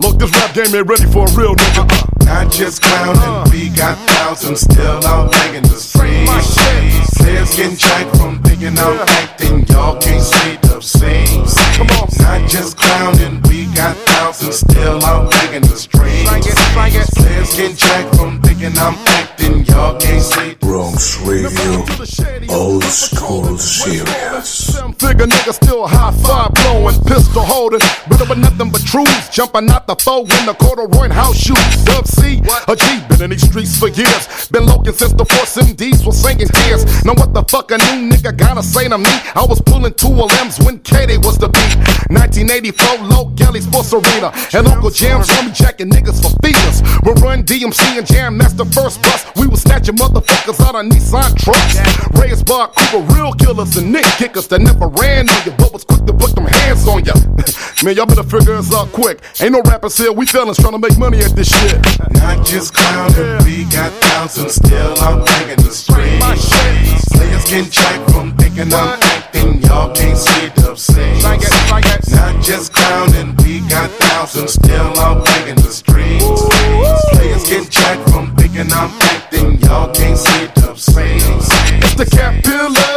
Look, 0.00 0.18
this 0.18 0.30
rap 0.34 0.54
game 0.54 0.74
ain't 0.74 0.88
ready 0.88 1.06
for 1.06 1.26
a 1.26 1.32
real 1.36 1.54
nigga. 1.54 1.86
Not 2.24 2.52
just 2.52 2.82
clowning, 2.82 3.50
we 3.50 3.70
got 3.70 3.96
thousands 4.10 4.60
still 4.60 5.04
out 5.06 5.32
banging 5.32 5.62
the 5.62 5.78
streets. 5.78 7.16
Players 7.16 7.56
getting 7.56 7.76
jacked 7.76 8.16
from 8.16 8.42
thinking 8.42 8.78
I'm 8.78 8.98
acting, 9.22 9.66
y'all 9.66 10.00
can't 10.00 10.22
say 10.22 10.56
the 10.62 10.80
same. 10.80 11.44
Come 11.76 11.88
on. 11.98 12.08
Not 12.20 12.48
just 12.50 12.76
clowning, 12.76 13.40
we 13.48 13.66
got 13.74 13.96
thousands 13.96 14.60
still 14.60 15.02
out 15.04 15.30
banging 15.30 15.62
the 15.62 15.76
streets. 15.76 16.28
Slang 16.28 16.42
it. 16.94 17.08
Players 17.14 17.56
getting 17.56 17.76
jacked 17.76 18.16
from 18.16 18.42
thinking 18.42 18.76
I'm 18.78 18.94
acting, 19.06 19.64
y'all 19.66 19.98
can't 19.98 20.22
say 20.22 20.54
Bronx 20.54 21.18
Radio, 21.20 21.84
old 22.50 22.84
school 22.84 23.47
serious. 23.56 24.76
figure 24.98 25.26
nigga 25.26 25.52
still 25.52 25.86
high 25.86 26.12
five 26.22 26.52
blowing, 26.54 26.98
pistol 27.04 27.42
holding, 27.42 27.80
but 28.08 28.28
with 28.28 28.38
nothing 28.38 28.70
but 28.70 28.82
truths. 28.84 29.28
Jumping 29.30 29.70
out 29.70 29.86
the 29.86 29.96
foe 29.96 30.22
in 30.22 30.46
the 30.46 30.54
corduroy 30.54 31.08
house 31.08 31.36
shoes. 31.36 31.58
Dub 31.84 32.06
C, 32.06 32.42
a 32.68 32.76
G, 32.76 32.84
been 33.08 33.22
in 33.22 33.30
these 33.30 33.48
streets 33.48 33.78
for 33.78 33.88
years. 33.88 34.48
Been 34.48 34.64
looking 34.64 34.92
since 34.92 35.12
the 35.12 35.24
Force 35.24 35.56
MDs 35.56 36.04
was 36.04 36.20
singing 36.20 36.48
tears. 36.48 36.84
Now 37.04 37.14
what 37.14 37.32
the 37.32 37.42
fuck 37.44 37.70
a 37.70 37.78
new 37.78 38.10
nigga 38.10 38.36
gotta 38.36 38.62
say 38.62 38.88
to 38.88 38.98
me? 38.98 39.10
I 39.34 39.44
was 39.48 39.60
pulling 39.62 39.94
two 39.94 40.08
LMs 40.08 40.64
when 40.64 40.80
Katie 40.80 41.18
was 41.18 41.38
the 41.38 41.48
beat. 41.48 41.76
1984, 42.10 43.06
low 43.08 43.26
Gelly 43.34 43.60
Sports 43.60 43.92
Arena. 43.92 44.32
And 44.52 44.66
Uncle 44.66 44.90
Jam 44.90 45.22
saw 45.22 45.42
me 45.42 45.52
jacking 45.52 45.90
niggas 45.90 46.20
for 46.20 46.32
feelers. 46.42 46.82
We 47.04 47.12
run 47.22 47.44
DMC 47.44 47.98
and 47.98 48.06
Jam, 48.06 48.38
that's 48.38 48.54
the 48.54 48.64
first 48.66 49.02
bus. 49.02 49.24
We 49.36 49.46
was 49.46 49.62
snatching 49.62 49.96
motherfuckers 49.96 50.60
out 50.60 50.74
of 50.74 50.86
Nissan 50.90 51.36
trucks. 51.36 51.76
Raised 52.18 52.46
by 52.46 52.66
Cooper, 52.74 53.14
real 53.14 53.27
killers 53.34 53.76
and 53.76 53.92
Nick 53.92 54.04
kickers 54.16 54.48
that 54.48 54.60
never 54.60 54.88
ran 54.88 55.28
on 55.28 55.44
you, 55.44 55.52
but 55.52 55.72
was 55.72 55.84
quick 55.84 56.04
to 56.06 56.12
put 56.12 56.34
them 56.34 56.46
hands 56.46 56.86
on 56.86 57.04
you. 57.04 57.12
Man, 57.84 57.94
y'all 57.96 58.06
better 58.06 58.22
figure 58.22 58.56
this 58.56 58.72
out 58.74 58.88
quick. 58.92 59.20
Ain't 59.40 59.52
no 59.52 59.62
rappers 59.62 59.96
here, 59.96 60.12
we 60.12 60.26
fellas 60.26 60.56
trying 60.56 60.72
to 60.72 60.78
make 60.78 60.98
money 60.98 61.18
at 61.18 61.34
this 61.36 61.48
shit. 61.48 61.78
Not 62.14 62.44
just 62.44 62.74
clowning, 62.74 63.44
we 63.44 63.64
got 63.70 63.92
thousands 64.02 64.54
still 64.54 64.98
out 65.00 65.26
banging 65.26 65.62
the 65.62 65.70
streets. 65.70 67.08
Players 67.12 67.44
can 67.44 67.70
check 67.70 68.08
from 68.10 68.36
thinking 68.36 68.72
I'm 68.72 68.98
acting, 69.02 69.62
y'all 69.62 69.94
can't 69.94 70.18
see 70.18 70.48
the 70.56 70.74
scenes. 70.74 71.22
Not 71.22 72.42
just 72.42 72.72
clowning, 72.72 73.36
we 73.44 73.60
got 73.68 73.90
thousands 73.90 74.54
still 74.54 74.98
out 74.98 75.24
banging 75.24 75.56
the 75.56 75.70
streets. 75.70 76.42
Players 77.12 77.44
can 77.44 77.68
check 77.68 77.98
from 78.08 78.34
thinking 78.36 78.72
I'm 78.72 78.90
acting, 79.12 79.58
y'all 79.60 79.92
can't 79.92 80.16
see 80.16 80.46
the 80.56 80.74
scenes. 80.74 81.48
It's 81.84 81.94
the 81.94 82.06
cat 82.06 82.42
pillar, 82.42 82.87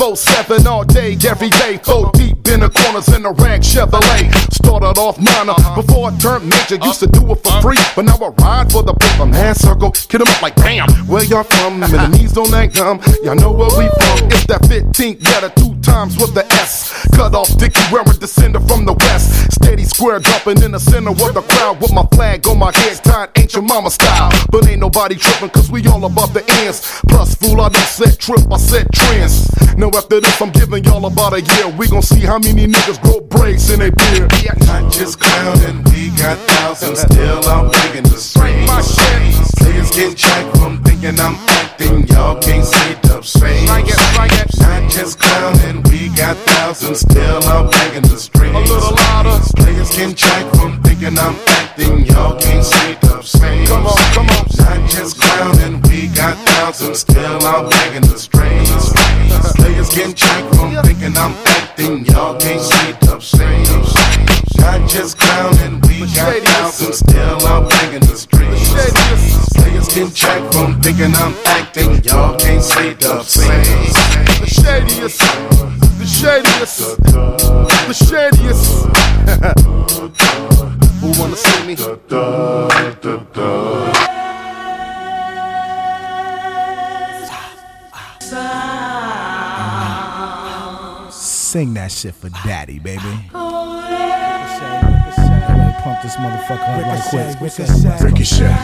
Deuce 0.00 0.24
4-7 0.24 0.64
all 0.64 0.82
day, 0.82 1.12
every 1.28 1.50
day, 1.50 1.76
four 1.76 2.10
deep 2.14 2.48
in 2.48 2.60
the 2.60 2.70
corners 2.70 3.08
in 3.14 3.22
the 3.22 3.32
rag 3.32 3.60
Chevrolet. 3.60 4.32
Started 4.50 4.98
off 4.98 5.18
minor 5.18 5.52
uh-huh. 5.52 5.82
before 5.82 6.10
I 6.10 6.16
turned 6.16 6.48
major, 6.48 6.76
used 6.82 7.00
to 7.00 7.06
do 7.06 7.20
it 7.30 7.36
for 7.44 7.48
uh-huh. 7.48 7.60
free, 7.60 7.78
but 7.94 8.06
now 8.06 8.16
I 8.16 8.28
ride 8.40 8.72
for 8.72 8.82
the 8.82 8.94
paper 8.94 9.26
man 9.26 9.54
circle. 9.54 9.90
Kid 9.90 10.22
'em 10.22 10.28
up 10.28 10.40
like 10.40 10.56
bam, 10.56 10.88
where 11.06 11.24
y'all 11.24 11.44
from? 11.44 11.82
And 11.90 11.92
the 11.92 12.08
knees 12.08 12.36
on 12.38 12.50
that 12.52 12.72
gum, 12.72 13.00
y'all 13.22 13.34
know 13.34 13.52
where 13.52 13.68
we 13.76 13.88
from. 14.00 14.32
It's 14.32 14.46
that 14.46 14.62
15th 14.62 15.22
letter, 15.24 15.52
two 15.56 15.74
times 15.82 16.16
with 16.16 16.32
the 16.34 16.46
S. 16.52 17.06
Cut 17.14 17.34
off 17.34 17.48
Dickie 17.58 17.80
wearing 17.92 18.06
descender 18.16 18.62
from 18.66 18.86
the 18.86 18.94
west. 18.94 19.52
Steady 19.52 19.84
square 19.84 20.20
jumping 20.20 20.62
in 20.62 20.72
the 20.72 20.80
center 20.80 21.10
of 21.10 21.34
the 21.34 21.42
crowd 21.42 21.80
with 21.80 21.92
my 21.92 22.06
flag 22.14 22.46
on 22.46 22.58
my 22.58 22.72
head, 22.74 22.96
tied 23.04 23.30
ancient 23.36 23.66
mama 23.66 23.90
style. 23.90 24.30
But 24.50 24.66
ain't 24.68 24.80
nobody 24.80 25.16
tripping, 25.16 25.50
cause 25.50 25.70
we 25.70 25.86
all 25.88 26.04
above 26.04 26.32
the 26.32 26.44
ends. 26.64 26.80
Plus, 27.08 27.34
fool, 27.34 27.60
I 27.60 27.68
don't 27.68 27.90
set 27.98 28.18
trip, 28.18 28.40
I 28.50 28.56
set 28.56 28.86
trends. 28.92 29.50
After 29.92 30.20
this, 30.20 30.40
I'm 30.40 30.50
giving 30.50 30.84
y'all 30.84 31.04
about 31.06 31.34
a 31.34 31.40
year. 31.40 31.68
We 31.76 31.88
gon' 31.88 32.02
see 32.02 32.20
how 32.20 32.38
many 32.38 32.66
niggas 32.66 33.00
grow 33.02 33.20
braids 33.20 33.70
in 33.70 33.80
their 33.80 33.90
beard. 33.90 34.32
Not 34.66 34.92
just 34.92 35.20
clowning, 35.20 35.84
we 35.84 36.10
got 36.16 36.38
thousands 36.46 37.00
still 37.00 37.44
out 37.48 37.72
banging 37.72 38.04
the 38.04 38.16
streets. 38.16 38.66
My 38.66 38.82
shit. 38.82 39.56
Players 39.58 39.90
get 39.90 40.16
checked 40.16 40.56
from 40.58 40.82
thinking 40.84 41.18
I'm 41.20 41.34
acting, 41.60 42.06
y'all 42.08 42.40
can't 42.40 42.64
see 42.64 42.94
the 43.02 43.22
scenes. 43.22 43.66
Not 43.66 43.86
just 44.90 45.18
clowning, 45.18 45.82
we 45.84 46.08
got 46.16 46.36
thousands 46.38 47.00
still 47.00 47.44
out 47.44 47.70
banging 47.70 48.02
the 48.02 48.16
streets. 48.16 48.54
A 48.54 48.58
little 48.58 48.94
louder. 48.94 49.38
Players 49.56 49.90
can 49.94 50.14
check 50.14 50.46
from 50.54 50.82
thinking 50.82 51.18
I'm 51.18 51.36
acting, 51.46 52.06
y'all 52.06 52.38
can't 52.38 52.64
see 52.64 52.94
the 53.00 53.22
scenes. 53.22 53.68
Come 53.68 53.86
on, 53.86 53.96
come 54.14 54.28
on. 54.30 54.46
Not 54.58 54.90
just 54.90 55.20
clowning, 55.20 55.82
we 55.82 56.08
got 56.08 56.36
thousands 56.48 57.00
still 57.00 57.44
out 57.46 57.70
banging 57.70 58.02
the 58.02 58.18
streets. 58.18 58.99
Players 59.80 59.94
can 59.94 60.12
check 60.14 60.44
from 60.52 60.74
thinking 60.84 61.16
I'm 61.16 61.32
acting, 61.46 62.04
y'all 62.04 62.38
can't 62.38 62.60
see 62.60 62.92
the 63.00 63.18
scenes. 63.18 63.94
Not 64.58 64.86
just 64.86 65.16
clowning, 65.16 65.80
we 65.88 66.00
got 66.14 66.42
thousands 66.42 66.98
still 66.98 67.46
out 67.46 67.70
banging 67.70 68.00
the 68.00 68.14
streets. 68.14 68.74
Players 69.54 69.88
can 69.88 70.10
check 70.12 70.52
from 70.52 70.82
thinking 70.82 71.14
I'm 71.14 71.34
acting, 71.46 72.04
y'all 72.04 72.38
can't 72.38 72.62
see 72.62 72.92
the 72.92 73.22
scenes. 73.22 73.94
The 74.40 74.46
shadiest, 74.46 75.20
the 75.98 76.04
shadiest, 76.04 76.98
the 77.88 77.94
shadiest. 77.94 78.84
Who 81.00 81.08
wanna 81.18 81.36
see 81.36 81.66
me? 81.66 81.76
Sing 91.50 91.74
that 91.74 91.90
shit 91.90 92.14
for 92.14 92.28
daddy, 92.46 92.78
baby. 92.78 93.02
Pump 95.82 95.98
this 96.00 96.14
motherfucker 96.14 96.78
up 96.78 96.86
right 96.86 97.02
quick. 97.10 97.40
Ricochet. 97.40 97.98
Ricochet. 98.06 98.54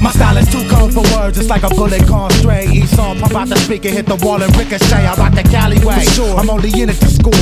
My 0.00 0.10
style 0.12 0.36
is 0.36 0.48
too 0.50 0.62
cold 0.70 0.94
for 0.94 1.02
words, 1.14 1.38
it's 1.38 1.48
like 1.48 1.64
a 1.64 1.70
bullet 1.70 2.06
gone 2.06 2.30
stray. 2.30 2.68
Each 2.70 2.86
song 2.90 3.18
pump 3.18 3.34
out 3.34 3.48
the 3.48 3.56
speaker, 3.56 3.88
hit 3.88 4.06
the 4.06 4.16
wall 4.24 4.40
and 4.40 4.56
ricochet. 4.56 5.06
I 5.06 5.14
rock 5.16 5.34
the 5.34 5.42
alleyway. 5.56 6.04
I'm 6.38 6.48
only 6.48 6.70
in 6.80 6.88
it 6.88 7.00
to 7.00 7.08
score. 7.08 7.32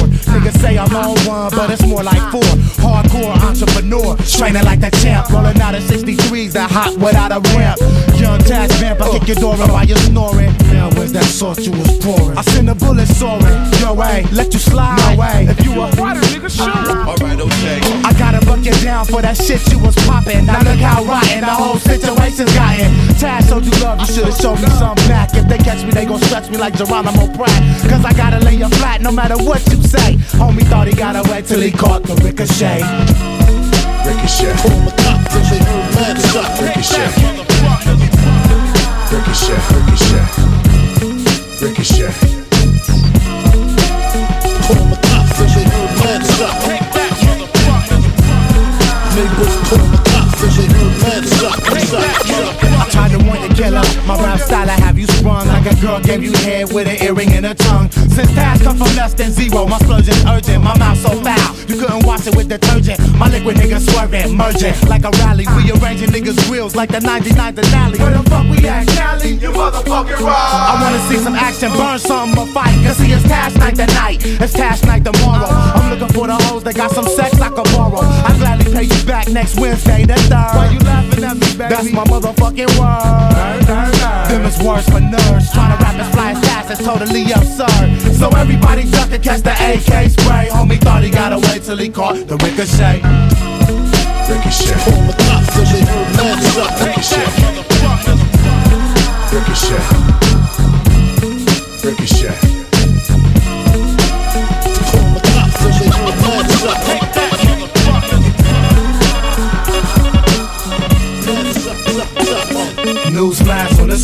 Niggas 0.40 0.61
say 0.62 0.79
I'm 0.79 0.96
on 0.96 1.18
one, 1.29 1.50
but 1.50 1.68
it's 1.68 1.87
more 1.87 2.03
like 2.03 2.33
four. 2.33 2.40
Hardcore 2.81 3.37
entrepreneur, 3.44 4.16
straining 4.24 4.64
like 4.64 4.81
the 4.81 4.90
champ. 5.03 5.29
Rolling 5.29 5.61
out 5.61 5.74
of 5.74 5.83
63s, 5.83 6.53
that 6.53 6.70
hot 6.70 6.96
without 6.96 7.31
a 7.31 7.40
ramp. 7.53 7.79
Young 8.16 8.40
Tash 8.40 8.72
vamp, 8.81 9.03
I 9.03 9.18
kick 9.18 9.29
your 9.29 9.37
door 9.37 9.55
in 9.55 9.70
while 9.70 9.85
you're 9.85 9.98
snoring. 9.98 10.50
Now 10.72 10.88
where's 10.96 11.12
that 11.12 11.24
sauce 11.24 11.66
you 11.66 11.72
was 11.72 11.92
pouring? 11.98 12.38
I 12.38 12.42
send 12.57 12.70
a 12.70 12.74
bullet 12.74 13.07
soaring. 13.07 13.53
Your 13.81 13.92
way, 13.92 14.24
let 14.33 14.55
you 14.55 14.61
slide. 14.61 14.96
No 15.12 15.20
way. 15.20 15.44
If 15.44 15.62
you 15.62 15.72
a 15.76 15.90
Alright, 15.90 17.40
okay. 17.40 17.81
I 18.05 18.12
gotta 18.18 18.44
buck 18.46 18.64
you 18.64 18.72
down 18.81 19.05
for 19.05 19.20
that 19.20 19.37
shit 19.37 19.61
you 19.70 19.79
was 19.79 19.94
poppin'. 20.09 20.46
Now 20.46 20.61
look 20.64 20.81
how 20.81 21.05
rotten 21.05 21.40
the 21.40 21.53
whole 21.53 21.76
situation's 21.76 22.53
gotten. 22.55 22.88
Tash 23.20 23.48
showed 23.48 23.64
you 23.64 23.76
love, 23.83 24.00
you 24.00 24.07
should've 24.07 24.37
showed 24.37 24.61
me 24.61 24.68
some 24.81 24.96
back. 25.05 25.35
If 25.35 25.48
they 25.48 25.59
catch 25.59 25.85
me, 25.85 25.92
they 25.92 26.07
gon' 26.07 26.20
stretch 26.22 26.48
me 26.48 26.57
like 26.57 26.74
Geronimo 26.76 27.29
Pratt. 27.37 27.61
Cause 27.88 28.05
I 28.05 28.12
gotta 28.14 28.38
lay 28.40 28.57
you 28.57 28.68
flat 28.81 29.00
no 29.03 29.12
matter 29.12 29.37
what 29.37 29.61
you 29.70 29.79
say. 29.90 30.14
Homie 30.38 30.62
thought 30.70 30.87
he 30.87 30.94
got 30.94 31.16
away 31.16 31.42
till 31.42 31.61
he 31.61 31.70
caught 31.70 32.03
the 32.05 32.14
ricochet. 32.22 32.81
Ricochet. 34.07 34.55
Pull 34.62 34.81
the 34.87 34.94
cop 35.03 35.20
till 35.31 35.44
they 35.50 35.61
heard 35.66 35.88
man 35.96 36.16
shot. 36.31 36.48
Ricochet. 36.62 37.11
On 37.26 37.37
the 37.37 37.46
quiet 37.59 38.00
Ricochet. 39.11 39.59
Ricochet. 41.61 42.12
Hold 44.66 44.87
the 44.90 44.98
clock, 45.03 45.29
ricochet. 45.38 45.90
I 51.40 51.59
tried 51.66 51.87
to 51.87 51.96
warn 51.96 52.29
you, 52.29 52.39
killer. 53.61 53.85
My 54.09 54.16
rap 54.16 54.40
style, 54.40 54.68
I 54.68 54.79
have 54.81 54.99
you 54.99 55.07
sprung 55.07 55.46
like 55.46 55.66
a 55.68 55.77
girl 55.81 56.01
gave 56.01 56.23
you 56.23 56.33
head 56.49 56.73
with 56.73 56.88
an 56.88 56.96
earring 57.05 57.31
and 57.37 57.44
a 57.44 57.55
tongue. 57.55 57.90
Since 57.90 58.33
past 58.33 58.64
come 58.64 58.77
from 58.79 58.92
less 58.96 59.12
than 59.12 59.31
zero, 59.31 59.66
my 59.66 59.79
splurgeon's 59.79 60.25
urgent. 60.25 60.64
My 60.64 60.77
mouth 60.79 60.99
so 60.99 61.12
foul, 61.20 61.51
you 61.68 61.77
couldn't 61.77 62.07
wash 62.07 62.27
it 62.27 62.35
with 62.35 62.49
detergent. 62.49 62.99
My 63.20 63.29
liquid 63.29 63.57
niggas 63.57 63.85
swerving, 63.90 64.37
merging 64.37 64.75
like 64.88 65.05
a 65.05 65.12
rally. 65.20 65.44
We 65.57 65.70
arranging 65.73 66.09
niggas' 66.09 66.40
grills 66.49 66.75
like 66.75 66.90
the 66.90 67.01
99 67.01 67.55
Denali. 67.55 67.99
Where 68.01 68.16
the 68.16 68.23
fuck 68.31 68.44
we 68.49 68.66
at, 68.66 68.88
Cali? 68.88 69.37
You 69.37 69.51
motherfucking 69.53 70.20
right. 70.25 70.70
I 70.70 70.81
wanna 70.81 71.01
see 71.09 71.18
some 71.18 71.35
action, 71.35 71.70
burn 71.73 71.99
something 71.99 72.38
or 72.40 72.46
fight. 72.55 72.75
Cause 72.85 72.96
see, 72.96 73.12
it's 73.12 73.23
task 73.25 73.57
night 73.57 73.77
tonight, 73.77 74.25
it's 74.25 74.53
task 74.53 74.85
night 74.85 75.05
tomorrow. 75.05 75.49
I'm 75.51 75.90
looking 75.90 76.12
for 76.14 76.27
the 76.27 76.37
hoes 76.49 76.64
that 76.64 76.77
got 76.77 76.90
some 76.92 77.07
sex 77.07 77.38
I 77.40 77.51
could 77.51 77.68
borrow. 77.77 78.01
I 78.01 78.33
gladly 78.38 78.73
pay 78.73 78.85
you 78.85 79.01
back 79.05 79.29
next 79.29 79.61
Wednesday, 79.61 80.07
the 80.07 80.16
third. 80.33 80.57
Why 80.57 80.70
you 80.73 80.79
laughing 80.81 81.25
at 81.25 81.35
me, 81.35 81.49
baby? 81.59 81.75
That's 81.75 81.92
my 81.92 82.05
motherfucking 82.05 82.73
word. 82.79 83.49
Them 84.28 84.44
is 84.44 84.58
words 84.62 84.86
for 84.86 85.00
nerds. 85.00 85.52
Trying 85.52 85.76
to 85.76 85.82
rap 85.82 85.94
as 85.94 86.14
fly 86.14 86.30
as 86.32 86.40
fast 86.40 86.70
is 86.70 86.78
totally 86.78 87.32
absurd. 87.32 88.14
So 88.14 88.28
everybody 88.30 88.90
duck 88.90 89.10
and 89.10 89.22
catch 89.22 89.42
the 89.42 89.52
AK 89.52 90.10
spray. 90.10 90.48
Homie 90.50 90.80
thought 90.80 91.02
he 91.02 91.10
got 91.10 91.32
away 91.32 91.58
till 91.58 91.76
he 91.76 91.88
caught 91.88 92.26
the 92.28 92.36
ricochet. 92.36 93.02
Ricochet. 94.28 94.76
Ricochet. 99.32 100.10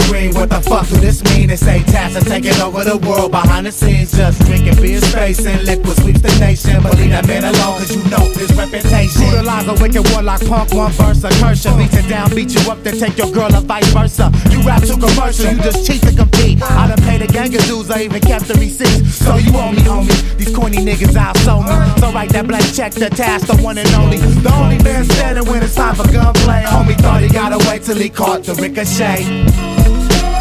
The 0.07 0.33
what 0.39 0.51
the 0.51 0.61
fuck 0.61 0.87
do 0.89 0.97
this 0.97 1.23
mean? 1.25 1.49
to 1.49 1.57
say 1.57 1.83
tasks 1.83 2.17
are 2.17 2.29
taking 2.29 2.55
over 2.61 2.85
the 2.85 2.97
world 2.97 3.31
behind 3.31 3.67
the 3.67 3.73
scenes. 3.73 4.13
Just 4.13 4.41
drinking 4.47 4.77
beer, 4.77 5.01
space, 5.01 5.45
and 5.47 5.63
liquid 5.65 5.97
sweeps 5.99 6.21
the 6.21 6.33
nation. 6.39 6.83
But 6.83 6.97
leave 6.99 7.11
that 7.11 7.27
man 7.27 7.45
alone, 7.45 7.79
cause 7.79 7.95
you 7.95 8.03
know 8.11 8.23
his 8.39 8.53
reputation. 8.55 9.27
Brutalize 9.31 9.67
a 9.67 9.75
wicked 9.83 10.05
warlock 10.13 10.41
punk, 10.47 10.73
one 10.75 10.93
verse, 10.93 11.25
a 11.25 11.31
curse. 11.43 11.67
Beat 11.67 11.93
you 11.93 12.09
down, 12.09 12.31
beat 12.35 12.55
you 12.55 12.63
up, 12.71 12.83
then 12.83 12.99
take 12.99 13.19
your 13.19 13.31
girl 13.31 13.51
or 13.55 13.63
vice 13.63 13.87
versa. 13.93 14.31
You 14.51 14.63
rap 14.63 14.83
too 14.83 14.99
commercial, 14.99 15.51
you 15.51 15.59
just 15.59 15.87
cheat 15.87 16.03
to 16.03 16.13
compete. 16.15 16.63
I 16.63 16.89
done 16.89 17.03
paid 17.03 17.23
a 17.23 17.27
gang 17.27 17.55
of 17.55 17.63
dues, 17.67 17.91
I 17.91 18.03
even 18.07 18.21
kept 18.21 18.47
the 18.47 18.55
receipts. 18.55 19.15
So 19.15 19.37
you 19.37 19.51
owe 19.59 19.73
me, 19.73 19.83
homie. 19.83 20.19
These 20.39 20.55
corny 20.55 20.79
niggas 20.79 21.19
outsold 21.19 21.67
me. 21.67 22.01
So 22.01 22.13
write 22.13 22.31
that 22.31 22.47
blank 22.47 22.67
check 22.75 22.93
to 22.93 23.11
task, 23.11 23.47
the 23.47 23.57
one 23.63 23.79
and 23.79 23.91
only. 23.95 24.19
The 24.19 24.53
only 24.55 24.79
man 24.83 25.05
standing 25.05 25.47
when 25.47 25.63
it's 25.63 25.75
time 25.75 25.95
for 25.95 26.07
gunplay. 26.11 26.63
Homie 26.67 26.97
thought 26.99 27.23
he 27.23 27.29
gotta 27.29 27.59
wait 27.69 27.83
till 27.83 27.97
he 27.99 28.09
caught 28.09 28.45
the 28.45 28.55
ricochet. 28.55 29.76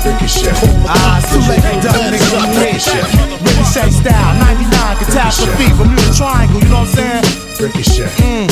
Ricochet. 0.05 0.53
Ah, 0.85 1.17
too 1.25 1.41
late, 1.49 1.65
done, 1.81 2.13
nigga. 2.13 2.29
Ricochet. 2.61 3.01
Ricochet 3.41 3.89
style, 3.89 4.37
99 4.37 4.97
catastrophe, 5.01 5.73
Bermuda 5.73 6.13
Triangle, 6.13 6.61
you 6.61 6.69
know 6.69 6.85
what 6.85 6.93
I'm 6.93 7.21
saying? 7.21 7.25
Ricochet. 7.57 8.13
Mm. 8.21 8.45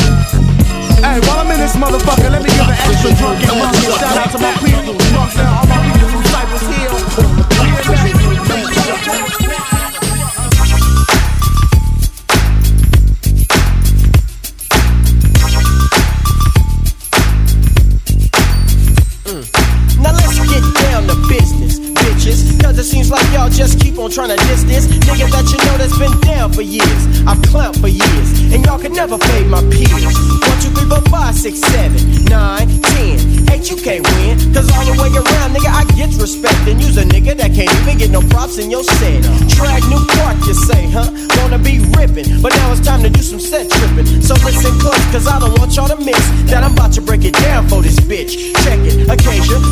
Hey, 1.05 1.19
while 1.29 1.39
I'm 1.45 1.51
in 1.51 1.59
this 1.59 1.75
motherfucker, 1.75 2.31
let 2.31 2.41
me 2.41 2.49
give 2.49 2.65
an 2.65 2.73
extra 2.73 3.13
drunken 3.13 3.53
monkey 3.59 3.85
shout 4.01 4.17
out 4.17 4.31
to 4.33 4.39
my 4.39 4.53
people. 4.57 4.97
You 4.97 5.11
know 5.13 5.29
what 5.29 5.29
I'm 5.29 5.37
saying? 5.37 5.53
All 5.53 5.67
my 5.69 5.77
people 5.93 6.09
from 6.09 6.25
Cypress 6.33 6.65
Hill. 6.73 6.93
no 22.63 22.72
y'all 22.83 23.49
just 23.49 23.79
keep 23.79 23.97
on 23.97 24.11
trying 24.11 24.29
to 24.29 24.35
diss 24.47 24.63
this 24.63 24.87
nigga 24.87 25.29
that 25.31 25.47
you 25.47 25.57
know 25.63 25.77
that's 25.77 25.97
been 25.97 26.11
down 26.21 26.51
for 26.51 26.61
years. 26.61 27.01
I've 27.23 27.39
clowned 27.47 27.79
for 27.79 27.87
years, 27.87 28.27
and 28.51 28.65
y'all 28.65 28.79
can 28.79 28.91
never 28.91 29.17
fade 29.17 29.47
my 29.47 29.61
peers. 29.71 30.03
One, 30.03 30.57
two, 30.59 30.69
three, 30.75 30.89
four, 30.89 31.01
five, 31.07 31.35
six, 31.35 31.59
seven, 31.59 31.99
nine, 32.25 32.67
ten. 32.93 33.19
Eight, 33.51 33.69
you 33.71 33.77
can't 33.77 34.03
win, 34.15 34.35
cause 34.53 34.67
all 34.75 34.83
the 34.83 34.95
way 34.99 35.07
around, 35.15 35.55
nigga, 35.55 35.71
I 35.71 35.83
get 35.95 36.11
respect. 36.19 36.59
And 36.67 36.81
use 36.81 36.97
a 36.97 37.05
nigga 37.05 37.37
that 37.37 37.55
can't 37.55 37.71
even 37.71 37.97
get 37.97 38.11
no 38.11 38.21
props 38.21 38.57
in 38.57 38.69
your 38.69 38.83
set. 38.83 39.23
Drag 39.55 39.83
new 39.87 40.03
park, 40.19 40.37
you 40.43 40.53
say, 40.53 40.89
huh? 40.91 41.07
Wanna 41.39 41.59
be 41.59 41.79
ripping, 41.95 42.41
but 42.41 42.51
now 42.55 42.71
it's 42.71 42.81
time 42.83 43.01
to 43.03 43.09
do 43.09 43.21
some 43.21 43.39
set 43.39 43.71
tripping. 43.71 44.07
So 44.21 44.35
listen 44.43 44.75
close, 44.79 45.03
cause 45.11 45.27
I 45.27 45.39
don't 45.39 45.57
want 45.59 45.75
y'all 45.75 45.87
to 45.87 45.99
miss 46.03 46.23
that 46.51 46.63
I'm 46.63 46.73
about 46.73 46.91
to 46.93 47.01
break 47.01 47.23
it 47.23 47.33
down 47.39 47.67
for 47.69 47.81
this 47.81 47.99
bitch. 47.99 48.35
Check 48.63 48.79
it, 48.83 49.07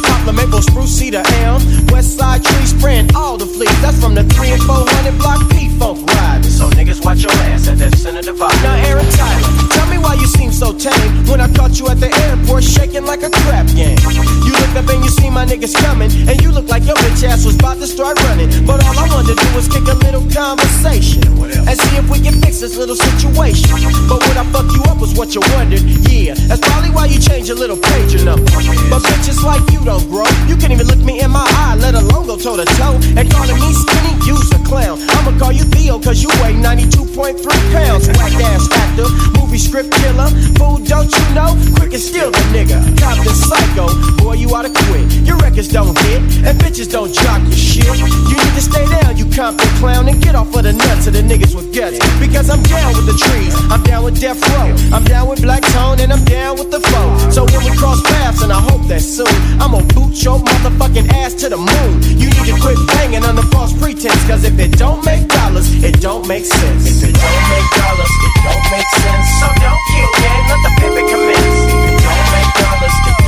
poplar, 0.03 0.33
maple, 0.33 0.61
spruce, 0.61 0.91
cedar, 0.91 1.23
elm, 1.43 1.61
west 1.91 2.17
side 2.17 2.43
tree, 2.43 2.65
spraying 3.01 3.15
all 3.15 3.37
the 3.37 3.45
fleas. 3.45 3.81
That's 3.81 3.99
from 3.99 4.15
the 4.15 4.23
3 4.23 4.51
and 4.51 4.63
400 4.63 5.17
block 5.17 5.49
P 5.51 5.69
Funk 5.69 6.07
ride. 6.07 6.45
So 6.45 6.69
niggas 6.69 7.03
watch 7.03 7.23
your 7.23 7.31
ass 7.53 7.67
at 7.67 7.77
that 7.79 7.95
center 7.97 8.21
divide. 8.21 8.53
Now 8.63 8.75
Aaron 8.89 9.05
Tyler, 9.11 9.50
tell 9.73 9.87
me 9.87 9.97
why 9.97 10.15
you 10.15 10.27
seem 10.27 10.51
so 10.51 10.73
tame 10.73 11.11
when 11.27 11.39
I 11.41 11.51
caught 11.53 11.79
you 11.79 11.87
at 11.87 11.99
the 11.99 12.11
airport 12.27 12.63
shaking 12.63 13.05
like 13.05 13.23
a 13.23 13.29
crap 13.43 13.67
game. 13.73 13.97
You 14.45 14.53
look 14.53 14.73
up 14.75 14.87
and 14.89 15.03
you 15.03 15.09
see 15.09 15.29
my 15.29 15.45
niggas 15.45 15.75
coming, 15.75 16.11
and 16.27 16.41
you 16.41 16.51
look 16.51 16.67
like 16.67 16.83
your 16.83 16.95
bitch 16.95 17.23
ass 17.23 17.45
was 17.45 17.55
about 17.55 17.77
to 17.77 17.87
start 17.87 18.21
running. 18.27 18.49
But 18.65 18.83
all 18.85 18.97
I 18.97 19.07
wanted 19.07 19.35
to 19.35 19.45
do 19.45 19.47
was 19.55 19.67
kick 19.67 19.87
a 19.87 19.97
little 20.05 20.25
conversation 20.29 21.23
and 21.67 21.75
see 21.79 21.95
if 21.97 22.09
we 22.09 22.19
can 22.19 22.39
fix 22.41 22.59
this 22.59 22.75
little 22.77 22.95
situation. 22.95 23.69
But 24.07 24.19
what 24.27 24.37
I 24.37 24.43
fuck 24.51 24.67
you 24.75 24.83
up 24.91 24.99
was 24.99 25.13
what 25.15 25.33
you 25.35 25.41
wondered. 25.55 25.81
Yeah, 26.09 26.35
that's 26.49 26.61
probably 26.61 26.91
why 26.91 27.05
you 27.05 27.19
changed 27.19 27.47
your 27.47 27.57
little 27.57 27.77
pager 27.77 28.23
number. 28.23 28.51
But 28.91 29.01
bitches 29.07 29.43
like 29.43 29.63
you 29.71 29.79
don't 29.85 30.03
grow. 30.09 30.27
You 30.47 30.55
can't 30.57 30.73
even 30.73 30.87
look 30.87 30.99
me 30.99 31.21
in 31.21 31.31
my 31.31 31.45
eye, 31.63 31.75
let 31.79 31.95
alone 31.95 32.27
go 32.27 32.37
toe 32.37 32.57
to 32.57 32.65
toe. 32.75 32.99
And 33.15 33.29
calling 33.31 33.55
me 33.55 33.71
skinny, 33.73 34.13
you's 34.27 34.51
a 34.51 34.59
clown. 34.67 34.99
I'ma 35.15 35.37
call 35.39 35.51
you 35.51 35.63
Theo, 35.71 35.99
cause 35.99 36.21
you 36.21 36.29
weigh 36.41 36.57
92.3 36.57 37.39
pounds. 37.71 38.07
Whack 38.19 38.35
ass 38.51 38.67
actor, 38.71 39.07
movie 39.39 39.60
script 39.61 39.91
killer. 40.01 40.27
Fool, 40.57 40.81
don't 40.81 41.11
you 41.11 41.25
know? 41.37 41.53
Quick 41.77 41.93
and 41.93 42.01
steal 42.01 42.31
the 42.31 42.43
nigga. 42.49 42.81
Compton 42.97 43.35
psycho, 43.35 43.87
boy, 44.17 44.33
you 44.33 44.49
oughta 44.49 44.73
quit. 44.89 45.05
Your 45.21 45.37
records 45.37 45.67
don't 45.67 45.97
hit, 46.09 46.21
and 46.43 46.57
bitches 46.59 46.89
don't 46.91 47.13
jock 47.13 47.41
your 47.45 47.61
shit. 47.69 47.85
You 47.97 48.35
need 48.41 48.55
to 48.57 48.61
stay 48.61 48.85
down, 48.89 49.17
you 49.17 49.25
Compton 49.31 49.69
clown, 49.79 50.09
and 50.09 50.21
get 50.21 50.35
off 50.35 50.53
of 50.55 50.63
the 50.63 50.73
nuts 50.73 51.07
of 51.07 51.13
the 51.13 51.21
niggas 51.21 51.55
with 51.55 51.73
guts. 51.73 51.99
Because 52.19 52.49
I'm 52.49 52.61
down 52.63 52.93
with 52.97 53.05
the 53.05 53.15
trees, 53.15 53.53
I'm 53.71 53.83
down 53.83 54.03
with 54.03 54.19
Death 54.19 54.41
Row, 54.49 54.75
I'm 54.91 55.03
down 55.05 55.29
with 55.29 55.41
Black 55.41 55.63
Tone, 55.71 55.99
and 56.01 56.11
I'm 56.11 56.25
down 56.25 56.57
with 56.57 56.71
the 56.71 56.81
flow. 56.81 57.17
So 57.29 57.45
when 57.45 57.63
we 57.63 57.71
cross 57.77 58.01
paths, 58.01 58.41
and 58.41 58.51
I 58.51 58.59
hope 58.59 58.83
that 58.87 59.01
soon, 59.01 59.31
I'ma 59.61 59.81
boot 59.93 60.19
your 60.23 60.39
motherfucking 60.39 61.07
ass 61.13 61.33
to 61.35 61.49
the 61.49 61.57
moon. 61.57 61.93
You 62.19 62.27
need 62.27 62.47
to 62.49 62.57
quit 62.59 62.77
banging 62.87 63.23
on 63.23 63.35
the 63.35 63.43
false 63.53 63.71
pretense, 63.77 64.19
cause 64.27 64.43
if 64.43 64.57
it 64.59 64.77
don't 64.77 65.03
make 65.05 65.27
dollars, 65.27 65.67
it 65.83 66.01
don't 66.01 66.27
make 66.27 66.45
sense. 66.45 66.87
If 66.87 67.09
it 67.09 67.15
don't 67.15 67.45
make 67.53 67.67
dollars, 67.77 68.11
it 68.11 68.33
don't 68.43 68.65
make 68.71 68.89
sense. 68.99 69.27
So 69.39 69.50
don't 69.59 69.81
kill 69.91 70.11
game, 70.21 70.45
let 70.47 70.61
the 70.63 70.71
pivot 70.79 71.07
commence. 71.09 71.57
Don't 72.03 72.27
make 72.31 72.51
dollars, 72.61 73.20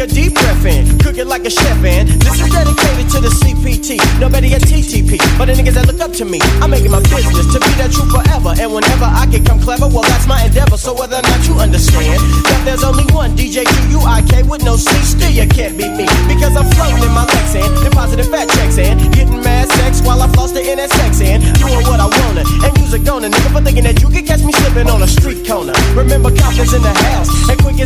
a 0.00 0.06
deep 0.06 0.32
breath 0.32 0.64
in, 0.64 0.86
cook 0.98 1.18
it 1.18 1.26
like 1.26 1.44
a 1.44 1.50
chef 1.50 1.84
and 1.84 2.08
this 2.08 2.40
is 2.40 2.48
dedicated 2.48 3.04
to 3.12 3.20
the 3.20 3.28
CPT. 3.28 4.00
Nobody 4.18 4.54
at 4.56 4.62
TTP, 4.64 5.20
but 5.36 5.44
the 5.44 5.52
niggas 5.52 5.76
that 5.76 5.84
look 5.84 6.00
up 6.00 6.12
to 6.16 6.24
me. 6.24 6.40
I'm 6.64 6.72
making 6.72 6.90
my 6.90 7.04
business 7.04 7.44
to 7.52 7.60
be 7.60 7.68
that 7.76 7.92
true 7.92 8.08
forever. 8.08 8.56
And 8.56 8.72
whenever 8.72 9.04
I 9.04 9.28
can 9.28 9.44
come 9.44 9.60
clever, 9.60 9.92
well, 9.92 10.06
that's 10.08 10.24
my 10.24 10.40
endeavor. 10.48 10.80
So 10.80 10.96
whether 10.96 11.20
or 11.20 11.26
not 11.28 11.44
you 11.44 11.60
understand 11.60 12.16
that 12.48 12.60
there's 12.64 12.80
only 12.80 13.04
one 13.12 13.36
DJ 13.36 13.68
QUIK 13.68 14.48
with 14.48 14.64
no 14.64 14.80
C, 14.80 14.88
still 15.04 15.28
you 15.28 15.44
can't 15.44 15.76
beat 15.76 15.92
me. 15.92 16.08
Because 16.24 16.56
I'm 16.56 16.64
floating 16.72 17.04
in 17.04 17.12
my 17.12 17.28
Lexan, 17.28 17.68
depositing 17.84 18.32
fat 18.32 18.48
checks 18.56 18.80
and 18.80 18.96
getting 19.12 19.44
mad 19.44 19.68
sex 19.84 20.00
while 20.00 20.24
I 20.24 20.32
floss 20.32 20.56
the 20.56 20.64
NSX 20.64 21.20
and 21.20 21.44
doing 21.60 21.84
what 21.84 22.00
I 22.00 22.08
wanna. 22.08 22.48
And 22.64 22.72
use 22.80 22.96
a 22.96 23.00
gonna, 23.04 23.28
nigga, 23.28 23.52
for 23.52 23.60
thinking 23.60 23.84
that 23.84 24.00
you 24.00 24.08
can 24.08 24.24
catch 24.24 24.40
me 24.40 24.56
slipping 24.64 24.88
on 24.88 25.04
a 25.04 25.08
street 25.08 25.44
corner. 25.44 25.76
Remember, 25.92 26.32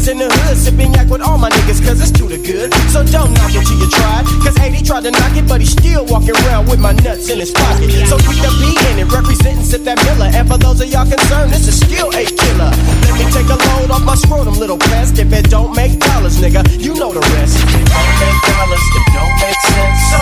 is 0.04 0.08
in 0.08 0.18
the 0.18 0.28
hood, 0.28 0.56
sipping 0.56 0.92
yak 0.92 1.08
with 1.08 1.20
all 1.20 1.38
my 1.38 1.48
niggas, 1.50 1.80
cause 1.84 2.00
it's 2.00 2.12
too 2.12 2.28
the 2.28 2.36
good. 2.38 2.72
So 2.92 3.04
don't 3.04 3.32
knock 3.32 3.52
it 3.52 3.64
till 3.64 3.78
you 3.78 3.88
try, 3.88 4.22
cause 4.44 4.56
80 4.58 4.84
tried 4.84 5.04
to 5.04 5.10
knock 5.10 5.36
it, 5.36 5.46
but 5.48 5.60
he's 5.60 5.72
still 5.72 6.04
walking 6.06 6.36
around 6.44 6.68
with 6.68 6.80
my 6.80 6.92
nuts 7.04 7.28
in 7.30 7.38
his 7.38 7.50
pocket. 7.50 7.90
So 8.08 8.16
keep 8.20 8.40
the 8.44 8.52
beat 8.60 8.80
in 8.92 9.00
it, 9.00 9.08
representing 9.08 9.64
Sip 9.64 9.82
that 9.84 9.98
Miller. 10.04 10.30
And 10.32 10.48
for 10.48 10.58
those 10.58 10.80
of 10.80 10.88
y'all 10.88 11.08
concerned, 11.08 11.52
this 11.52 11.68
is 11.68 11.76
still 11.80 12.08
a 12.12 12.24
killer. 12.24 12.72
Let 13.08 13.14
me 13.16 13.24
take 13.32 13.48
a 13.48 13.56
load 13.56 13.90
off 13.90 14.04
my 14.04 14.16
scrotum, 14.16 14.54
little 14.60 14.78
pest. 14.78 15.18
If 15.18 15.32
it 15.32 15.48
don't 15.48 15.72
make 15.74 15.98
dollars, 15.98 16.36
nigga, 16.36 16.62
you 16.80 16.94
know 16.94 17.12
the 17.12 17.24
rest. 17.38 17.56
If 17.64 17.72
it 17.72 17.86
don't 17.88 18.14
make 18.20 18.40
dollars, 18.44 18.84
it 18.84 19.06
don't 19.14 19.36
make 19.40 19.60
sense. 19.72 19.98
So 20.12 20.18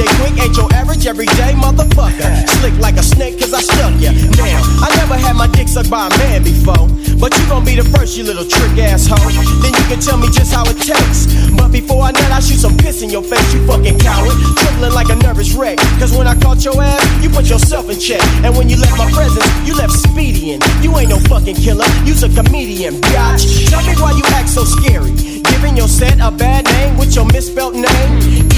DJ 0.00 0.19
Quik 0.30 0.44
ain't 0.44 0.56
your 0.56 0.72
average 0.74 1.06
everyday 1.06 1.52
motherfucker. 1.54 2.48
Slick 2.60 2.74
like 2.78 2.96
a 2.96 3.02
snake 3.02 3.38
cause 3.38 3.52
I 3.52 3.60
stuck 3.60 3.94
ya. 4.00 4.12
Now, 4.38 4.60
I 4.84 4.94
never 4.96 5.16
had 5.16 5.34
my 5.36 5.46
dick 5.48 5.68
sucked 5.68 5.90
by 5.90 6.06
a 6.06 6.18
man 6.18 6.42
before. 6.42 6.88
But 7.18 7.36
you 7.36 7.46
gon' 7.48 7.64
be 7.64 7.76
the 7.76 7.84
first, 7.84 8.16
you 8.16 8.24
little 8.24 8.44
trick 8.44 8.78
asshole. 8.78 9.18
Then 9.60 9.72
you 9.74 9.84
can 9.88 10.00
tell 10.00 10.18
me 10.18 10.28
just 10.30 10.52
how 10.52 10.64
it 10.66 10.78
tastes. 10.78 11.50
But 11.50 11.72
before 11.72 12.02
I 12.02 12.12
nut, 12.12 12.30
I 12.30 12.40
shoot 12.40 12.60
some 12.60 12.76
piss 12.76 13.02
in 13.02 13.10
your 13.10 13.22
face, 13.22 13.52
you 13.52 13.66
fucking 13.66 13.98
coward. 13.98 14.32
Trembling 14.56 14.94
like 14.94 15.10
a 15.10 15.16
nervous 15.16 15.52
wreck. 15.52 15.78
Cause 15.98 16.16
when 16.16 16.26
I 16.26 16.38
caught 16.38 16.64
your 16.64 16.80
ass, 16.80 17.02
you 17.22 17.28
put 17.30 17.48
yourself 17.48 17.90
in 17.90 17.98
check. 17.98 18.22
And 18.44 18.56
when 18.56 18.68
you 18.68 18.76
left 18.76 18.96
my 18.96 19.10
presence, 19.12 19.46
you 19.66 19.74
left 19.74 19.92
speedian. 19.92 20.62
You 20.82 20.96
ain't 20.96 21.10
no 21.10 21.18
fucking 21.26 21.56
killer, 21.56 21.86
you's 22.04 22.22
a 22.22 22.30
comedian, 22.30 22.94
biatch. 23.02 23.68
Tell 23.68 23.82
me 23.82 23.94
why 24.00 24.12
you 24.12 24.24
act 24.38 24.48
so 24.48 24.64
scary. 24.64 25.12
Giving 25.50 25.76
your 25.76 25.88
set 25.88 26.20
a 26.20 26.30
bad 26.30 26.64
name 26.64 26.96
with 26.96 27.14
your 27.14 27.26
misspelled 27.26 27.74
name. 27.74 28.12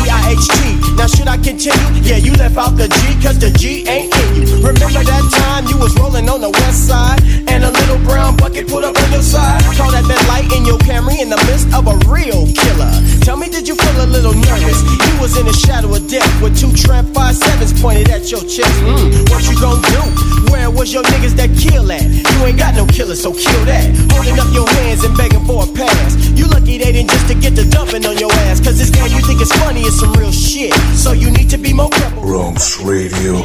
E-I-H-T. 0.05 0.95
Now 0.97 1.07
should 1.07 1.29
I 1.29 1.37
continue? 1.37 1.62
Yeah, 1.63 2.19
you 2.19 2.35
left 2.43 2.57
out 2.59 2.75
the 2.75 2.91
G 2.91 3.23
cause 3.23 3.39
the 3.39 3.47
G 3.55 3.87
ain't 3.87 4.11
in 4.11 4.43
you. 4.43 4.67
Remember 4.67 4.99
that 4.99 5.23
time 5.31 5.71
you 5.71 5.79
was 5.79 5.95
rolling 5.95 6.27
on 6.29 6.41
the 6.41 6.51
west 6.51 6.91
side 6.91 7.23
and 7.47 7.63
a 7.63 7.71
little 7.71 8.03
brown 8.03 8.35
bucket 8.35 8.67
put 8.67 8.83
up 8.83 8.99
on 8.99 9.13
your 9.13 9.23
side? 9.23 9.63
Caught 9.79 9.95
that 9.95 10.03
that 10.11 10.19
light 10.27 10.51
in 10.51 10.67
your 10.67 10.79
Camry 10.83 11.23
in 11.23 11.31
the 11.31 11.39
midst 11.47 11.71
of 11.71 11.87
a 11.87 11.95
real 12.11 12.51
killer. 12.51 12.91
Tell 13.23 13.39
me, 13.39 13.47
did 13.47 13.71
you 13.71 13.79
feel 13.79 13.95
a 14.03 14.11
little 14.11 14.35
nervous? 14.35 14.83
You 15.07 15.15
was 15.23 15.39
in 15.39 15.47
the 15.47 15.55
shadow 15.55 15.95
of 15.95 16.03
death 16.11 16.27
with 16.43 16.59
two 16.59 16.75
tramp 16.75 17.15
five 17.15 17.39
sevens 17.39 17.71
pointed 17.79 18.11
at 18.11 18.27
your 18.27 18.43
chest. 18.43 18.75
Mm, 18.83 19.31
what 19.31 19.47
you 19.47 19.55
gonna 19.63 19.87
do? 19.95 20.03
Where 20.51 20.67
was 20.67 20.91
your 20.91 21.07
niggas 21.15 21.39
that 21.39 21.55
kill 21.55 21.87
at? 21.95 22.03
You 22.03 22.39
ain't 22.43 22.59
got 22.59 22.75
no 22.75 22.91
killer, 22.91 23.15
so 23.15 23.31
kill 23.31 23.63
that. 23.71 23.87
Holding 24.11 24.35
up 24.35 24.51
your 24.51 24.67
hands 24.83 25.07
and 25.07 25.15
begging 25.15 25.47
for 25.47 25.63
a 25.63 25.71
pass. 25.79 26.19
You 26.35 26.51
lucky 26.51 26.83
they 26.83 26.91
didn't 26.91 27.15
just 27.15 27.31
to 27.31 27.39
get 27.39 27.55
the 27.55 27.71
dumping 27.71 28.03
on 28.03 28.19
your 28.19 28.35
ass. 28.51 28.59
Cause 28.59 28.83
this 28.83 28.91
game 28.91 29.15
you 29.15 29.23
think 29.23 29.39
is 29.39 29.55
funny 29.63 29.87
is 29.87 29.95
some 29.95 30.11
real 30.19 30.35
shit. 30.35 30.75
So 30.99 31.15
you 31.15 31.31
need 31.31 31.52
to 31.53 31.59
be 31.59 31.75
more 31.75 31.91
careful. 31.91 32.23
Bronx 32.23 32.81
Radio, 32.81 33.43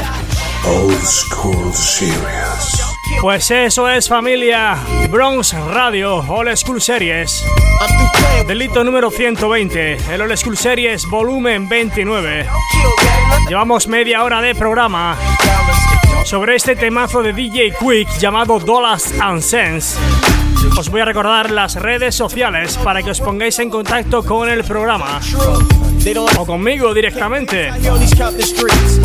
old 0.66 1.02
school 1.04 1.74
serious. 1.74 2.82
Pues 3.22 3.52
eso 3.52 3.90
es 3.90 4.08
familia 4.08 4.78
Bronx 5.10 5.54
Radio 5.54 6.18
Old 6.28 6.56
School 6.58 6.82
Series 6.82 7.44
Delito 8.48 8.84
número 8.84 9.10
120 9.10 9.98
El 10.14 10.22
Old 10.22 10.36
School 10.38 10.58
Series 10.58 11.06
volumen 11.10 11.70
29 11.70 12.46
Llevamos 13.48 13.88
media 13.88 14.24
hora 14.24 14.42
de 14.42 14.54
programa 14.56 15.18
Sobre 16.28 16.56
este 16.58 16.76
temazo 16.76 17.24
de 17.24 17.32
DJ 17.32 17.72
Quick 17.80 18.20
llamado 18.20 18.60
Dollars 18.60 19.14
and 19.22 19.42
Cents 19.42 19.98
os 20.78 20.90
voy 20.90 21.02
a 21.02 21.06
recordar 21.06 21.52
las 21.52 21.76
redes 21.76 22.16
sociales 22.16 22.78
para 22.84 23.02
que 23.02 23.12
os 23.12 23.22
pongáis 23.22 23.58
en 23.60 23.70
contacto 23.70 24.24
con 24.24 24.50
el 24.50 24.64
programa 24.64 25.20
o 26.38 26.46
conmigo 26.46 26.94
directamente. 26.94 27.70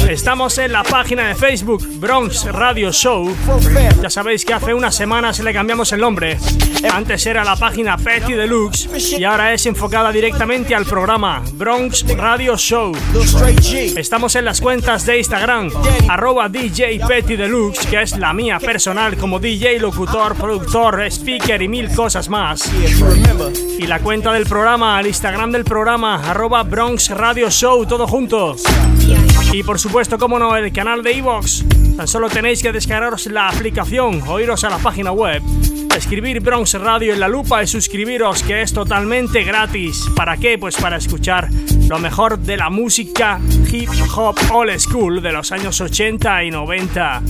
Estamos 0.09 0.57
en 0.59 0.73
la 0.73 0.85
página 0.85 1.29
de 1.29 1.35
Facebook 1.35 1.85
Bronx 1.99 2.45
Radio 2.45 2.93
Show. 2.93 3.35
Ya 4.01 4.09
sabéis 4.09 4.45
que 4.45 4.55
hace 4.55 4.73
unas 4.73 4.95
semanas 4.95 5.41
le 5.41 5.53
cambiamos 5.53 5.93
el 5.93 6.01
nombre. 6.01 6.39
Antes 6.93 7.27
era 7.27 7.43
la 7.43 7.57
página 7.57 7.97
Petty 7.97 8.35
Deluxe 8.35 9.19
y 9.19 9.25
ahora 9.25 9.53
es 9.53 9.67
enfocada 9.67 10.13
directamente 10.13 10.75
al 10.75 10.85
programa 10.85 11.43
Bronx 11.55 12.07
Radio 12.17 12.57
Show. 12.57 12.93
Estamos 13.97 14.37
en 14.37 14.45
las 14.45 14.61
cuentas 14.61 15.05
de 15.05 15.19
Instagram, 15.19 15.71
arroba 16.09 16.49
DJ 16.49 17.01
Petty 17.13 17.37
Deluxe, 17.37 17.85
que 17.89 18.01
es 18.01 18.17
la 18.17 18.33
mía 18.33 18.59
personal 18.59 19.19
como 19.19 19.39
DJ, 19.39 19.79
locutor, 19.79 20.35
productor, 20.35 21.03
speaker 21.11 21.61
y 21.61 21.69
mil 21.69 21.95
cosas 21.95 22.31
más. 22.31 22.73
Y 23.79 23.87
la 23.87 23.99
cuenta 23.99 24.33
del 24.33 24.47
programa, 24.47 24.99
el 24.99 25.09
Instagram 25.09 25.53
del 25.53 25.65
programa, 25.65 26.23
arroba 26.31 26.63
Bronx 26.63 27.11
Radio 27.11 27.51
Show, 27.51 27.85
todo 27.85 28.07
junto. 28.07 28.57
Y 29.53 29.63
por 29.63 29.79
supuesto, 29.79 30.17
como 30.17 30.39
no, 30.39 30.57
el 30.57 30.73
canal 30.73 31.03
de 31.03 31.19
Evox. 31.19 31.63
Tan 31.97 32.09
solo 32.09 32.29
tenéis 32.29 32.63
que 32.63 32.73
descargaros 32.73 33.27
la 33.27 33.49
aplicación 33.49 34.23
o 34.27 34.41
iros 34.41 34.65
a 34.65 34.71
la 34.71 34.79
página 34.79 35.13
web, 35.13 35.43
escribir 35.97 36.41
Bronx 36.41 36.75
Radio 36.75 37.13
en 37.13 37.21
la 37.21 37.29
lupa 37.29 37.63
y 37.63 37.67
suscribiros, 37.67 38.43
que 38.43 38.63
es 38.63 38.73
totalmente 38.73 39.45
gratis. 39.45 40.07
¿Para 40.17 40.37
qué? 40.37 40.59
Pues 40.59 40.77
para 40.77 40.97
escuchar 40.97 41.49
lo 41.89 41.99
mejor 41.99 42.39
de 42.39 42.57
la 42.57 42.71
música 42.71 43.39
hip 43.71 43.91
hop 44.17 44.37
old 44.53 44.79
school 44.79 45.23
de 45.23 45.33
los 45.33 45.53
años 45.53 45.81
80 45.81 46.45
y 46.45 46.51
90. 46.51 47.23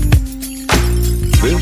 This 1.43 1.61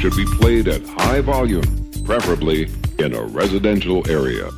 should 0.00 0.16
be 0.16 0.24
played 0.38 0.68
at 0.68 0.82
high 0.98 1.20
volume, 1.20 1.62
preferably 2.04 2.68
in 2.98 3.14
a 3.14 3.22
residential 3.22 4.02
area. 4.08 4.50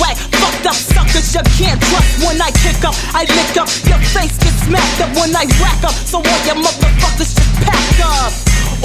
Whack. 0.00 0.16
Fucked 0.40 0.66
up 0.66 0.74
suckers 0.74 1.30
you 1.36 1.44
can't 1.60 1.80
trust 1.92 2.24
when 2.24 2.40
I 2.40 2.50
kick 2.64 2.80
up. 2.82 2.96
I 3.14 3.28
lick 3.28 3.54
up, 3.60 3.68
your 3.86 4.00
face 4.10 4.34
gets 4.40 4.66
smacked 4.66 5.00
up 5.04 5.12
when 5.14 5.30
I 5.36 5.44
rack 5.60 5.84
up. 5.84 5.94
So 6.08 6.18
all 6.18 6.40
your 6.48 6.58
motherfuckers 6.58 7.36
just 7.36 7.52
pack 7.62 8.00
up 8.02 8.32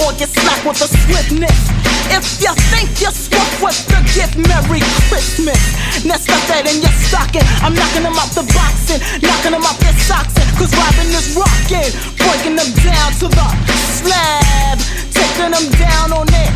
or 0.04 0.12
get 0.20 0.28
slapped 0.28 0.64
with 0.68 0.84
a 0.84 0.88
swiftness. 0.88 1.58
If 2.12 2.22
you 2.38 2.52
think 2.70 2.88
you're 3.00 3.10
swift 3.10 3.56
with 3.64 3.80
the 3.88 3.98
gift, 4.14 4.36
Merry 4.36 4.84
Christmas. 5.08 5.58
Now 6.04 6.20
stuff 6.20 6.44
that 6.52 6.68
in 6.68 6.84
your 6.84 6.94
stocking. 7.08 7.42
I'm 7.64 7.74
knocking 7.74 8.04
them 8.04 8.14
out 8.14 8.30
the 8.36 8.44
boxing, 8.54 9.00
knocking 9.24 9.52
them 9.56 9.64
out 9.64 9.78
their 9.80 9.96
socks. 10.06 10.36
Cause 10.54 10.72
Robin 10.72 11.08
is 11.12 11.34
rocking, 11.34 11.90
breaking 12.20 12.56
them 12.56 12.70
down 12.84 13.10
to 13.20 13.26
the 13.28 13.46
slab, 14.00 14.78
taking 15.10 15.52
them 15.52 15.66
down 15.76 16.12
on 16.14 16.28
it. 16.30 16.52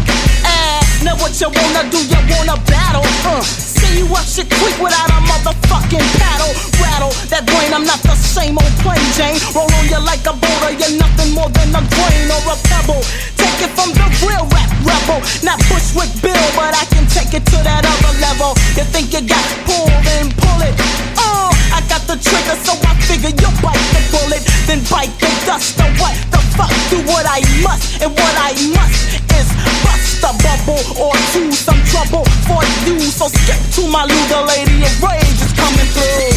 Ass. 0.46 1.02
Now 1.04 1.16
what 1.18 1.34
you 1.40 1.48
wanna 1.48 1.88
do? 1.90 1.98
You 1.98 2.20
wanna 2.30 2.56
battle? 2.68 3.04
Uh, 3.26 3.42
see 3.80 4.04
you 4.04 4.06
up 4.12 4.26
shit 4.28 4.48
quick 4.60 4.76
without 4.76 5.08
a 5.08 5.20
motherfucking 5.24 6.04
paddle. 6.20 6.52
Rattle 6.80 7.12
that 7.32 7.48
brain, 7.48 7.72
I'm 7.72 7.88
not 7.88 8.00
the 8.04 8.14
same 8.14 8.60
old 8.60 8.74
plain 8.84 9.00
Jane. 9.16 9.40
Roll 9.56 9.68
on 9.68 9.84
you 9.88 10.00
like 10.04 10.24
a 10.28 10.34
boulder, 10.36 10.72
you're 10.76 10.96
nothing 11.00 11.32
more 11.32 11.48
than 11.48 11.72
a 11.72 11.82
grain 11.88 12.28
or 12.28 12.42
a 12.52 12.56
pebble. 12.68 13.02
Take 13.40 13.64
it 13.64 13.72
from 13.72 13.96
the 13.96 14.06
real 14.24 14.44
rap 14.52 14.70
rebel, 14.84 15.20
not 15.42 15.58
Bushwick 15.72 16.12
Bill, 16.20 16.46
but 16.56 16.76
I 16.76 16.84
can 16.92 17.08
take 17.08 17.32
it 17.32 17.44
to 17.48 17.58
that 17.64 17.82
other 17.88 18.14
level. 18.20 18.52
You 18.76 18.84
think 18.92 19.16
you 19.16 19.24
got 19.24 19.46
pull, 19.64 19.88
then 20.04 20.28
pull 20.36 20.60
it. 20.60 20.74
Uh, 21.16 21.50
I 21.72 21.80
got 21.88 22.04
the 22.04 22.20
trigger, 22.20 22.56
so 22.60 22.76
I 22.84 22.92
figure 23.08 23.32
you'll 23.32 23.56
bite 23.64 23.80
the 23.96 24.02
bullet, 24.12 24.42
then 24.68 24.84
bite 24.92 25.12
the 25.18 25.30
dust. 25.48 25.80
Or 25.80 25.90
what 25.96 26.16
the 26.30 26.40
fuck? 26.56 26.72
Do 26.92 27.00
what 27.08 27.24
I 27.24 27.40
must, 27.64 28.02
and 28.04 28.12
what 28.12 28.34
I 28.36 28.52
must 28.76 29.16
is 29.40 29.48
bust 29.84 29.99
a 30.24 30.32
bubble 30.42 30.80
or 31.00 31.12
choose 31.32 31.58
some 31.58 31.80
trouble 31.84 32.24
for 32.46 32.62
you. 32.86 32.98
So 33.00 33.28
skip 33.28 33.60
to 33.76 33.88
my 33.88 34.04
luda 34.06 34.46
lady 34.46 34.84
and 34.84 34.96
rage 35.02 35.40
is 35.40 35.52
coming 35.52 35.88
through. 35.94 36.34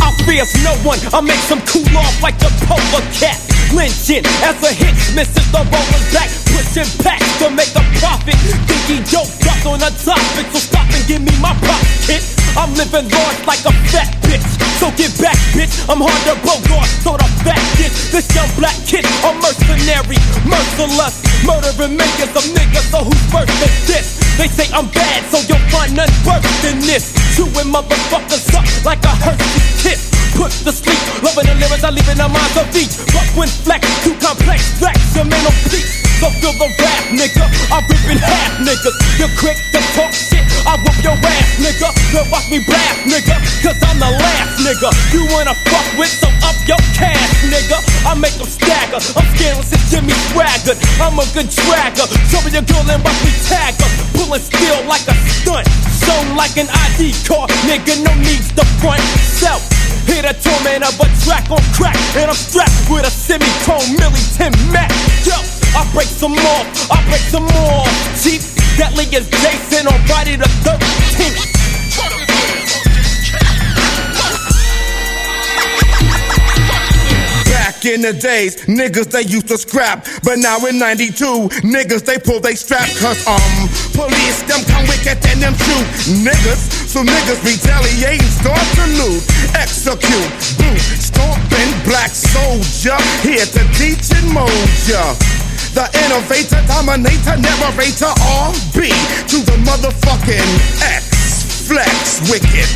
I 0.00 0.12
fears 0.24 0.52
no 0.64 0.74
one. 0.84 0.98
I 1.12 1.20
make 1.20 1.42
some 1.48 1.60
cool 1.62 1.96
off 1.96 2.22
like 2.22 2.38
the 2.38 2.50
polar 2.66 3.04
cat. 3.12 3.61
Lynching 3.72 4.24
as 4.44 4.60
a 4.60 4.72
hit, 4.72 4.92
misses 5.16 5.48
the 5.48 5.64
roller's 5.64 6.06
back, 6.12 6.28
pushing 6.52 6.88
back 7.00 7.20
to 7.40 7.48
make 7.48 7.72
a 7.72 7.84
profit. 7.98 8.36
Think 8.68 8.84
he 8.88 9.16
up 9.16 9.28
on 9.64 9.80
a 9.80 9.90
topic, 9.96 10.46
so 10.52 10.60
stop 10.60 10.86
and 10.92 11.04
give 11.08 11.22
me 11.24 11.32
my 11.40 11.56
pop 11.64 11.80
kit. 12.04 12.20
I'm 12.52 12.76
living 12.76 13.08
large 13.08 13.40
like 13.48 13.64
a 13.64 13.72
fat 13.88 14.12
bitch, 14.28 14.44
so 14.76 14.92
get 14.92 15.08
back, 15.16 15.40
bitch. 15.56 15.72
I'm 15.88 16.04
hard 16.04 16.20
to 16.28 16.36
bogart, 16.44 16.90
so 17.00 17.16
the 17.16 17.28
fact 17.48 17.80
is, 17.80 18.12
this 18.12 18.28
young 18.36 18.50
black 18.60 18.76
kid, 18.84 19.08
a 19.24 19.30
mercenary, 19.40 20.20
merciless, 20.44 21.24
murdering 21.48 21.96
millions 21.96 22.34
of 22.36 22.44
niggas. 22.52 22.92
So 22.92 23.08
who's 23.08 23.24
worse 23.32 23.48
than 23.56 23.72
this? 23.88 24.20
They 24.36 24.52
say 24.52 24.68
I'm 24.76 24.92
bad, 24.92 25.24
so 25.32 25.40
you'll 25.48 25.64
find 25.72 25.96
none 25.96 26.12
worse 26.28 26.44
than 26.60 26.84
this. 26.84 27.16
Chewing 27.36 27.72
motherfuckers 27.72 28.52
up 28.52 28.68
like 28.84 29.00
a 29.04 29.12
Hershey's 29.16 29.80
kiss. 29.80 30.12
Put 30.32 30.48
to 30.64 30.72
sleep, 30.72 30.96
loving 31.20 31.44
the 31.44 31.54
lyrics, 31.60 31.84
I 31.84 31.92
leave 31.92 32.08
in 32.08 32.16
the 32.16 32.24
minds 32.24 32.56
of 32.56 32.64
each. 32.72 32.96
But 33.12 33.28
when 33.36 33.48
flex, 33.64 33.82
too 34.02 34.14
complex, 34.18 34.78
flex, 34.78 34.98
your 35.14 35.24
man 35.24 35.46
on 35.46 35.54
peace. 35.70 36.02
So 36.18 36.30
feel 36.38 36.54
the 36.54 36.70
rap, 36.78 37.04
nigga. 37.10 37.46
I 37.70 37.82
rip 37.82 38.06
in 38.06 38.18
half, 38.18 38.62
niggas. 38.62 38.94
You're 39.18 39.34
quick 39.38 39.58
to 39.74 39.80
talk 39.98 40.14
shit. 40.14 40.42
I 40.62 40.78
whoop 40.78 40.94
your 41.02 41.18
ass, 41.18 41.58
nigga. 41.58 41.90
Then 42.14 42.30
watch 42.30 42.46
me 42.46 42.62
blast, 42.62 43.02
nigga. 43.10 43.34
Cause 43.62 43.78
I'm 43.82 43.98
the 43.98 44.06
last, 44.06 44.62
nigga. 44.62 44.90
You 45.10 45.26
wanna 45.34 45.54
fuck 45.66 45.86
with, 45.98 46.10
so 46.10 46.30
up 46.46 46.54
your 46.66 46.78
cash, 46.94 47.42
nigga. 47.50 47.78
I 48.06 48.14
make 48.14 48.34
them 48.38 48.46
stagger. 48.46 49.02
I'm 49.18 49.26
scaling 49.34 49.66
since 49.66 49.90
Jimmy 49.90 50.14
Swaggart. 50.30 50.78
I'm 51.02 51.18
a 51.18 51.26
good 51.34 51.50
dragger. 51.50 52.06
Me 52.46 52.50
your 52.54 52.66
girl 52.66 52.86
and 52.86 53.02
watch 53.02 53.18
me 53.26 53.32
tag 53.46 53.74
her. 53.82 53.90
Pulling 54.14 54.42
steel 54.42 54.78
like 54.86 55.02
a 55.10 55.14
stunt. 55.42 55.66
Shown 56.06 56.38
like 56.38 56.54
an 56.54 56.70
ID 56.70 57.14
card, 57.26 57.50
nigga. 57.66 57.98
No 58.02 58.14
needs 58.22 58.50
to 58.54 58.62
front 58.78 59.02
self. 59.26 59.81
Hear 60.12 60.28
the 60.28 60.36
torment 60.44 60.84
of 60.84 60.92
a 61.00 61.08
track 61.24 61.48
on 61.48 61.64
crack, 61.72 61.96
and 62.20 62.28
I'm 62.28 62.36
strapped 62.36 62.84
with 62.92 63.06
a 63.06 63.10
semi-chrome 63.10 63.96
Millington 63.96 64.52
Mac. 64.68 64.92
Yo, 65.24 65.32
I 65.72 65.88
break 65.96 66.04
some 66.06 66.36
more, 66.36 66.62
I 66.92 67.00
break 67.08 67.24
some 67.32 67.48
more. 67.48 67.88
Cheap, 68.20 68.44
deadly 68.76 69.08
as 69.16 69.24
Jason 69.40 69.88
on 69.88 69.96
Friday 70.04 70.36
the 70.36 70.44
13th. 70.68 71.48
Back 77.48 77.86
in 77.86 78.02
the 78.02 78.12
days, 78.12 78.66
niggas 78.66 79.10
they 79.10 79.22
used 79.22 79.48
to 79.48 79.56
scrap, 79.56 80.04
but 80.24 80.36
now 80.36 80.58
in 80.66 80.78
92, 80.78 81.64
niggas 81.64 82.04
they 82.04 82.18
pull 82.18 82.38
they 82.38 82.54
strap, 82.54 82.86
cause 83.00 83.26
um, 83.26 83.40
police 83.96 84.42
them 84.44 84.60
come 84.68 84.84
wicked 84.92 85.24
and 85.32 85.40
them 85.40 85.54
shoot 85.56 86.20
niggas, 86.20 86.81
so 86.92 87.00
niggas 87.00 87.40
retaliate 87.40 88.20
and 88.20 88.32
start 88.36 88.60
to 88.76 88.84
loot, 89.00 89.24
execute, 89.56 90.28
boot, 90.60 90.76
stomping 91.00 91.72
black 91.88 92.12
soldier, 92.12 93.00
here 93.24 93.48
to 93.48 93.64
teach 93.80 94.12
and 94.12 94.28
mold 94.28 94.68
ya. 94.84 95.00
The 95.72 95.88
innovator, 96.04 96.60
dominator, 96.68 97.40
narrator, 97.40 98.12
RB 98.44 98.92
to 99.24 99.38
the 99.40 99.56
motherfucking 99.64 100.44
X, 100.84 101.64
flex, 101.64 102.20
wicked. 102.28 102.68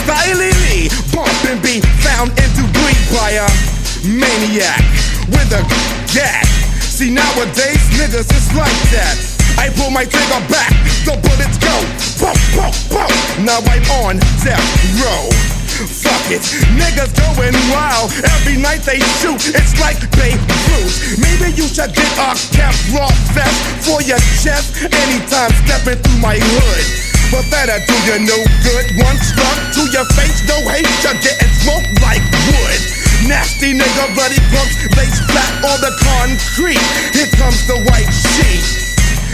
Stylily, 0.00 0.88
bumping 1.12 1.60
be 1.60 1.84
found 2.00 2.32
into 2.40 2.64
breed 2.72 3.04
by 3.12 3.36
a 3.36 3.48
maniac 4.16 4.80
with 5.28 5.52
a 5.52 5.60
gat. 6.16 6.48
See 6.80 7.12
nowadays 7.12 7.84
niggas 8.00 8.32
it's 8.32 8.48
like 8.56 8.80
that. 8.96 9.35
I 9.58 9.72
pull 9.74 9.90
my 9.90 10.04
trigger 10.04 10.42
back, 10.48 10.72
the 11.04 11.16
bullets 11.16 11.58
go. 11.58 11.74
Boom, 12.20 12.36
boom, 12.54 12.72
boom. 12.92 13.12
Now 13.44 13.60
I'm 13.64 13.84
on 14.04 14.16
death 14.44 14.64
row. 15.00 15.28
Fuck 15.76 16.32
it, 16.32 16.40
niggas 16.72 17.12
going 17.12 17.52
wild. 17.68 18.08
Every 18.24 18.56
night 18.56 18.80
they 18.88 19.00
shoot, 19.20 19.40
it's 19.52 19.76
like 19.76 20.00
Babe 20.16 20.40
Ruth. 20.72 21.20
Maybe 21.20 21.52
you 21.52 21.68
should 21.68 21.92
get 21.92 22.12
a 22.16 22.32
Kevlar 22.56 23.12
vest 23.36 23.60
for 23.84 24.00
your 24.00 24.20
chest 24.40 24.80
anytime 24.88 25.52
stepping 25.64 26.00
through 26.00 26.20
my 26.24 26.40
hood. 26.40 26.84
But 27.28 27.44
that'll 27.52 27.82
do 27.84 27.96
you 28.08 28.18
no 28.24 28.38
good. 28.64 28.86
One 29.04 29.18
struck 29.20 29.58
to 29.76 29.82
your 29.92 30.08
face, 30.16 30.40
no 30.48 30.56
hate, 30.70 30.88
you're 31.04 31.20
getting 31.20 31.52
smoked 31.60 31.92
like 32.00 32.24
wood. 32.48 32.80
Nasty 33.28 33.76
nigga, 33.76 34.14
bloody 34.14 34.40
punks, 34.48 34.80
lay 34.96 35.10
flat 35.28 35.52
on 35.60 35.80
the 35.84 35.92
concrete. 36.00 36.80
Here 37.12 37.28
comes 37.36 37.66
the 37.66 37.76
white 37.84 38.12
sheet. 38.12 38.85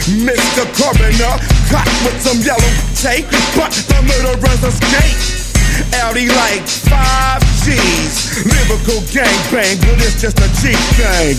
Mr. 0.03 0.66
Coroner, 0.74 1.38
caught 1.70 1.86
with 2.03 2.20
some 2.20 2.40
yellow 2.42 2.59
tape, 2.96 3.24
but 3.55 3.70
the 3.70 4.03
murderers 4.03 4.64
escape. 4.64 5.94
Audi 5.94 6.26
like 6.26 6.66
five 6.66 7.40
G's. 7.62 8.44
Lyrical 8.44 9.00
gangbang, 9.12 9.78
but 9.80 10.03
it's 10.03 10.20
just 10.20 10.38
a 10.40 10.48
cheap 10.61 10.76
thing. 10.98 11.38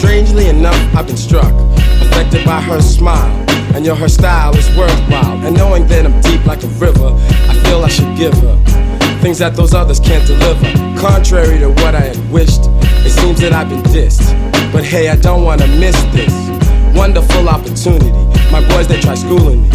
Strangely 0.00 0.48
enough, 0.48 0.96
I've 0.96 1.06
been 1.06 1.16
struck, 1.16 1.52
affected 2.02 2.44
by 2.44 2.60
her 2.62 2.82
smile. 2.82 3.45
And 3.74 3.84
yo, 3.84 3.94
her 3.94 4.08
style 4.08 4.56
is 4.56 4.68
worthwhile. 4.76 5.38
And 5.46 5.56
knowing 5.56 5.86
that 5.88 6.06
I'm 6.06 6.20
deep 6.20 6.44
like 6.46 6.62
a 6.62 6.68
river, 6.78 7.08
I 7.48 7.54
feel 7.64 7.84
I 7.84 7.88
should 7.88 8.16
give 8.16 8.34
her 8.34 8.56
things 9.20 9.38
that 9.38 9.56
those 9.56 9.74
others 9.74 9.98
can't 9.98 10.26
deliver. 10.26 10.64
Contrary 11.00 11.58
to 11.58 11.70
what 11.82 11.94
I 11.94 12.00
had 12.00 12.30
wished, 12.30 12.62
it 13.04 13.10
seems 13.10 13.40
that 13.40 13.52
I've 13.52 13.68
been 13.68 13.82
dissed. 13.84 14.32
But 14.72 14.84
hey, 14.84 15.08
I 15.08 15.16
don't 15.16 15.42
wanna 15.42 15.66
miss 15.66 16.00
this 16.14 16.32
wonderful 16.94 17.48
opportunity. 17.48 18.12
My 18.52 18.66
boys, 18.68 18.86
they 18.86 19.00
try 19.00 19.14
schooling 19.14 19.62
me. 19.62 19.68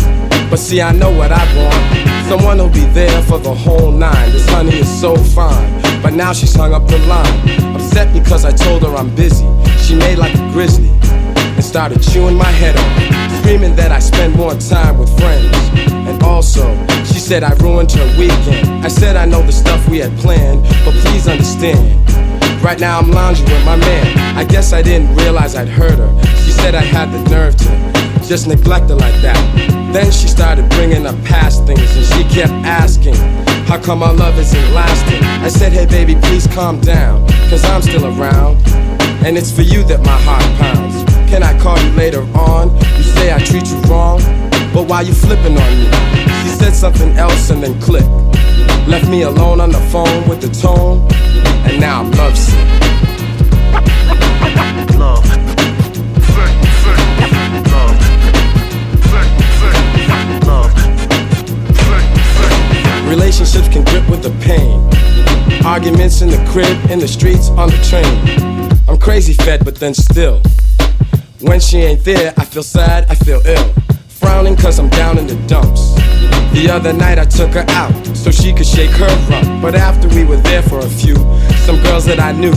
But 0.50 0.58
see, 0.60 0.82
I 0.82 0.92
know 0.92 1.12
what 1.12 1.32
I 1.32 1.44
want. 1.58 2.28
Someone 2.28 2.60
who'll 2.60 2.70
be 2.70 2.86
there 2.94 3.22
for 3.24 3.40
the 3.40 3.54
whole 3.54 3.92
nine. 3.92 4.32
This 4.32 4.50
honey 4.50 4.80
is 4.80 5.02
so 5.02 5.16
fine. 5.16 5.82
But 6.02 6.14
now 6.14 6.34
she's 6.34 6.56
hung 6.56 6.74
up 6.74 6.88
the 6.88 6.98
line. 7.00 7.76
Upset 7.76 8.14
because 8.14 8.46
I 8.46 8.52
told 8.52 8.84
her 8.84 8.96
I'm 8.96 9.14
busy. 9.16 9.46
She 9.84 9.96
made 9.96 10.18
like 10.18 10.34
a 10.34 10.52
grizzly 10.52 10.90
and 11.34 11.64
started 11.64 12.02
chewing 12.02 12.36
my 12.36 12.52
head 12.62 12.76
off. 12.78 13.11
Screaming 13.42 13.76
that 13.76 13.92
I 13.92 13.98
spend 13.98 14.36
more 14.36 14.54
time 14.54 15.00
with 15.00 15.10
friends. 15.18 15.50
And 16.06 16.22
also, 16.22 16.78
she 17.04 17.18
said 17.18 17.42
I 17.42 17.56
ruined 17.56 17.92
her 17.94 18.06
weekend. 18.16 18.86
I 18.86 18.88
said 18.88 19.16
I 19.16 19.26
know 19.26 19.42
the 19.42 19.52
stuff 19.52 19.82
we 19.90 19.98
had 19.98 20.16
planned, 20.20 20.62
but 20.86 20.94
please 21.02 21.28
understand. 21.28 21.82
Right 22.64 22.80
now 22.80 23.00
I'm 23.00 23.10
lounging 23.10 23.46
with 23.46 23.66
my 23.66 23.78
man. 23.78 24.38
I 24.38 24.44
guess 24.44 24.74
I 24.74 24.84
didn't 24.84 25.16
realize 25.16 25.56
I'd 25.56 25.68
hurt 25.68 25.98
her. 25.98 26.24
She 26.46 26.52
said 26.52 26.76
I 26.76 26.82
had 26.82 27.12
the 27.12 27.28
nerve 27.32 27.56
to 27.58 28.28
just 28.28 28.48
neglect 28.48 28.90
her 28.90 28.96
like 28.96 29.20
that. 29.24 29.42
Then 29.92 30.12
she 30.12 30.28
started 30.28 30.70
bringing 30.70 31.08
up 31.08 31.16
past 31.26 31.66
things 31.66 31.98
and 31.98 32.06
she 32.06 32.24
kept 32.36 32.54
asking, 32.64 33.16
How 33.66 33.82
come 33.82 34.04
our 34.04 34.14
love 34.14 34.38
isn't 34.38 34.72
lasting? 34.72 35.24
I 35.24 35.50
said, 35.50 35.74
Hey 35.74 35.88
baby, 35.88 36.14
please 36.14 36.46
calm 36.46 36.80
down, 36.80 37.28
cause 37.50 37.66
I'm 37.66 37.82
still 37.82 38.06
around. 38.06 38.62
And 39.26 39.36
it's 39.36 39.52
for 39.52 39.64
you 39.64 39.84
that 39.86 40.02
my 40.06 40.18
heart 40.22 40.44
pounds. 40.60 41.11
Can 41.32 41.44
I 41.44 41.58
call 41.62 41.80
you 41.80 41.92
later 41.92 42.24
on? 42.36 42.76
You 42.98 43.04
say 43.04 43.34
I 43.34 43.40
treat 43.40 43.66
you 43.72 43.80
wrong, 43.90 44.20
but 44.74 44.90
why 44.90 45.00
you 45.00 45.14
flipping 45.14 45.58
on 45.58 45.72
me? 45.80 45.86
She 46.44 46.50
said 46.50 46.74
something 46.74 47.16
else 47.18 47.50
and 47.50 47.64
then 47.64 47.80
clicked. 47.80 48.10
Left 48.86 49.08
me 49.08 49.22
alone 49.22 49.62
on 49.62 49.72
the 49.72 49.80
phone 49.94 50.28
with 50.28 50.42
the 50.42 50.50
tone, 50.50 51.08
and 51.66 51.80
now 51.80 52.02
I'm 52.02 52.12
lovesick. 52.12 52.60
Love. 55.00 55.24
Relationships 63.08 63.70
can 63.70 63.86
grip 63.86 64.10
with 64.10 64.22
the 64.22 64.36
pain. 64.42 64.82
Arguments 65.66 66.22
in 66.22 66.30
the 66.30 66.46
crib, 66.52 66.92
in 66.92 67.00
the 67.00 67.08
streets, 67.08 67.48
on 67.52 67.70
the 67.70 67.78
train. 67.90 68.80
I'm 68.90 68.98
crazy 68.98 69.32
fed, 69.32 69.64
but 69.64 69.76
then 69.76 69.94
still. 69.94 70.42
When 71.42 71.60
she 71.60 71.78
ain't 71.80 72.06
there, 72.06 72.34
I 72.38 72.46
feel 72.46 72.62
sad, 72.62 73.10
I 73.10 73.16
feel 73.16 73.42
ill. 73.46 73.74
Frowning 74.08 74.56
cause 74.56 74.78
I'm 74.78 74.90
down 74.90 75.18
in 75.18 75.26
the 75.26 75.36
dumps. 75.48 75.96
The 76.54 76.70
other 76.72 76.94
night 76.94 77.18
I 77.18 77.26
took 77.26 77.54
her 77.54 77.66
out 77.70 77.92
so 78.16 78.30
she 78.30 78.54
could 78.54 78.68
shake 78.68 78.92
her 78.92 79.08
rump. 79.28 79.62
But 79.62 79.74
after 79.74 80.08
we 80.10 80.24
were 80.24 80.38
there 80.38 80.62
for 80.62 80.80
a 80.80 80.88
few, 80.88 81.16
some 81.66 81.82
girls 81.82 82.06
that 82.06 82.20
I 82.20 82.32
knew 82.32 82.54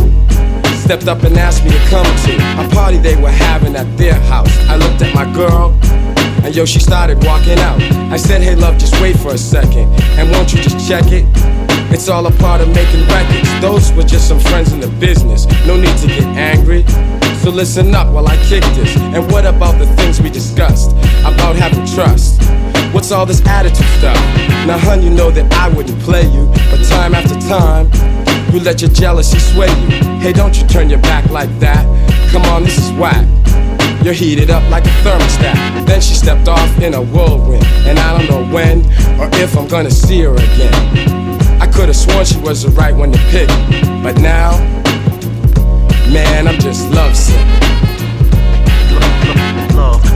stepped 0.84 1.08
up 1.08 1.22
and 1.22 1.34
asked 1.38 1.64
me 1.64 1.70
to 1.70 1.78
come 1.88 2.04
to 2.04 2.34
a 2.60 2.68
party 2.74 2.98
they 2.98 3.16
were 3.16 3.30
having 3.30 3.74
at 3.74 3.88
their 3.96 4.20
house. 4.28 4.54
I 4.68 4.76
looked 4.76 5.00
at 5.00 5.14
my 5.14 5.24
girl, 5.32 5.72
and 6.44 6.54
yo, 6.54 6.66
she 6.66 6.78
started 6.78 7.24
walking 7.24 7.58
out. 7.60 7.80
I 8.12 8.18
said, 8.18 8.42
hey 8.42 8.54
love, 8.54 8.76
just 8.76 9.00
wait 9.00 9.16
for 9.16 9.32
a 9.32 9.38
second, 9.38 9.88
and 10.18 10.30
won't 10.30 10.52
you 10.52 10.60
just 10.60 10.86
check 10.86 11.04
it? 11.08 11.24
It's 11.90 12.10
all 12.10 12.26
a 12.26 12.32
part 12.32 12.60
of 12.60 12.68
making 12.68 13.06
records. 13.08 13.48
Those 13.62 13.92
were 13.92 14.02
just 14.02 14.28
some 14.28 14.40
friends 14.40 14.72
in 14.72 14.80
the 14.80 14.88
business. 15.00 15.46
No 15.66 15.80
need 15.80 15.96
to 15.98 16.06
get 16.06 16.24
angry. 16.36 16.84
So 17.44 17.50
listen 17.50 17.94
up 17.94 18.10
while 18.10 18.26
I 18.26 18.38
kick 18.48 18.62
this. 18.72 18.96
And 18.96 19.30
what 19.30 19.44
about 19.44 19.78
the 19.78 19.84
things 19.96 20.18
we 20.18 20.30
discussed? 20.30 20.92
About 21.20 21.56
having 21.56 21.84
trust. 21.84 22.42
What's 22.94 23.12
all 23.12 23.26
this 23.26 23.44
attitude 23.46 23.84
stuff? 23.98 24.16
Now, 24.66 24.78
hun, 24.78 25.02
you 25.02 25.10
know 25.10 25.30
that 25.30 25.52
I 25.52 25.68
wouldn't 25.68 26.00
play 26.00 26.22
you, 26.22 26.46
but 26.70 26.82
time 26.88 27.14
after 27.14 27.34
time, 27.46 27.90
you 28.50 28.60
let 28.60 28.80
your 28.80 28.88
jealousy 28.92 29.38
sway 29.38 29.68
you. 29.68 29.88
Hey, 30.20 30.32
don't 30.32 30.56
you 30.56 30.66
turn 30.68 30.88
your 30.88 31.00
back 31.00 31.28
like 31.28 31.50
that. 31.58 31.84
Come 32.32 32.44
on, 32.44 32.64
this 32.64 32.78
is 32.78 32.90
whack. 32.92 33.28
You're 34.02 34.14
heated 34.14 34.48
up 34.48 34.62
like 34.70 34.86
a 34.86 34.94
thermostat. 35.04 35.86
Then 35.86 36.00
she 36.00 36.14
stepped 36.14 36.48
off 36.48 36.80
in 36.80 36.94
a 36.94 37.02
whirlwind, 37.02 37.66
and 37.84 37.98
I 37.98 38.16
don't 38.16 38.30
know 38.30 38.54
when 38.54 38.86
or 39.20 39.28
if 39.34 39.54
I'm 39.58 39.68
gonna 39.68 39.90
see 39.90 40.22
her 40.22 40.32
again. 40.32 41.60
I 41.60 41.66
could 41.66 41.88
have 41.88 41.96
sworn 41.96 42.24
she 42.24 42.38
was 42.40 42.62
the 42.62 42.70
right 42.70 42.94
one 42.94 43.12
to 43.12 43.18
pick, 43.28 43.48
but 44.02 44.16
now, 44.16 44.56
man, 46.12 46.48
I'm 46.48 46.58
just 46.58 46.90
lovesick. 46.90 47.36
Love. 49.74 50.02
This 50.02 50.13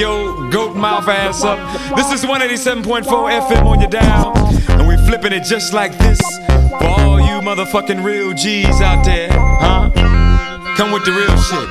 yo 0.00 0.48
goat 0.48 0.74
mouth 0.74 1.06
ass 1.08 1.44
up. 1.44 1.58
This 1.94 2.10
is 2.10 2.24
187.4 2.24 3.04
FM 3.04 3.66
on 3.66 3.80
your 3.80 3.90
dial. 3.90 4.32
And 4.70 4.88
we 4.88 4.96
flipping 5.06 5.32
it 5.32 5.44
just 5.44 5.74
like 5.74 5.96
this 5.98 6.18
for 6.78 6.86
all 6.86 7.20
you 7.20 7.40
motherfucking 7.42 8.02
real 8.02 8.32
G's 8.32 8.80
out 8.80 9.04
there. 9.04 9.28
Huh? 9.30 9.90
Come 10.76 10.92
with 10.92 11.04
the 11.04 11.12
real 11.12 11.36
shit. 11.36 11.68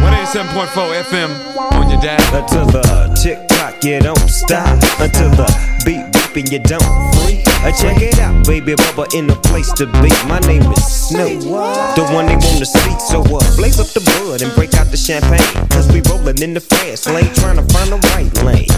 187.4 0.00 1.02
FM 1.04 1.56
on 1.72 1.90
your 1.90 2.00
dial. 2.00 2.34
Until 2.34 2.64
the 2.64 3.20
tick 3.22 3.46
tock, 3.48 3.84
you 3.84 4.00
don't 4.00 4.30
stop. 4.30 4.82
Until 4.98 5.30
the 5.30 5.46
beat 5.84 6.10
beep 6.12 6.36
and 6.36 6.50
you 6.52 6.58
don't 6.60 7.14
freak. 7.16 7.49
Uh, 7.60 7.70
check 7.72 8.00
it 8.00 8.18
out, 8.18 8.32
baby 8.46 8.72
Bubba 8.72 9.12
in 9.12 9.26
the 9.26 9.36
place 9.36 9.70
to 9.74 9.84
be. 10.00 10.08
My 10.24 10.40
name 10.48 10.64
is 10.72 10.80
Snoop, 10.80 11.44
the 11.92 12.08
one 12.08 12.24
they 12.24 12.40
wanna 12.40 12.64
see. 12.64 12.96
So 12.98 13.20
uh, 13.20 13.44
blaze 13.56 13.78
up 13.78 13.92
the 13.92 14.00
bud 14.00 14.40
and 14.40 14.48
break 14.56 14.72
out 14.80 14.88
the 14.88 14.96
champagne. 14.96 15.44
Cause 15.68 15.84
we 15.92 16.00
rolling 16.08 16.40
in 16.40 16.54
the 16.54 16.60
fast 16.60 17.06
lane, 17.06 17.28
trying 17.36 17.60
to 17.60 17.66
find 17.68 17.92
the 17.92 18.00
right 18.16 18.32
lane. 18.48 18.72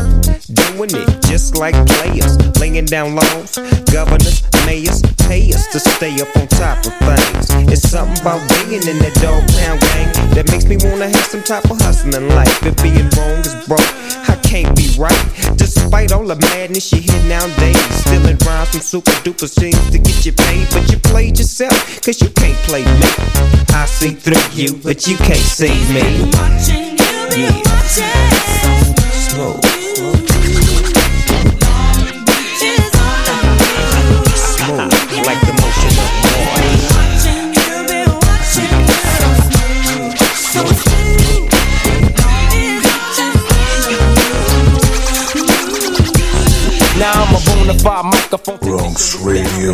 Doing 0.50 0.90
it 0.98 1.08
just 1.30 1.56
like 1.56 1.78
players, 1.94 2.34
laying 2.58 2.86
down 2.86 3.14
laws. 3.14 3.54
Governors, 3.94 4.42
mayors, 4.66 4.98
pay 5.30 5.46
us 5.54 5.70
to 5.70 5.78
stay 5.78 6.18
up 6.18 6.34
on 6.34 6.50
top 6.50 6.82
of 6.82 6.90
things. 7.06 7.54
It's 7.70 7.86
something 7.86 8.18
about 8.18 8.42
being 8.66 8.82
in 8.82 8.98
that 8.98 9.14
Dogg 9.22 9.46
Pound 9.62 9.78
gang 9.78 10.10
that 10.34 10.50
makes 10.50 10.66
me 10.66 10.74
wanna 10.82 11.06
have 11.06 11.26
some 11.30 11.46
type 11.46 11.70
of 11.70 11.78
hustling 11.78 12.26
life. 12.34 12.50
If 12.66 12.74
being 12.82 13.06
wrong 13.14 13.46
is 13.46 13.54
broke, 13.70 13.94
I 14.26 14.34
can't 14.42 14.74
be 14.74 14.90
right. 14.98 15.22
Despite 15.74 16.12
all 16.12 16.26
the 16.26 16.36
madness 16.36 16.92
you 16.92 17.00
hear 17.00 17.22
nowadays, 17.24 17.78
stealing 18.04 18.36
rhymes 18.46 18.68
from 18.70 18.80
super 18.80 19.10
duper 19.24 19.48
scenes 19.48 19.90
to 19.90 19.98
get 19.98 20.26
you 20.26 20.32
paid, 20.32 20.68
but 20.70 20.90
you 20.90 20.98
played 20.98 21.38
yourself, 21.38 21.72
cause 22.02 22.20
you 22.20 22.28
can't 22.30 22.58
play 22.68 22.84
me. 22.84 23.08
I 23.70 23.86
see 23.86 24.10
through 24.10 24.52
you, 24.52 24.76
but 24.82 25.06
you 25.06 25.16
can't 25.16 25.38
see 25.38 25.72
me. 25.92 26.30
Yeah. 27.34 27.72
Bronx 48.92 49.14
Radio, 49.22 49.72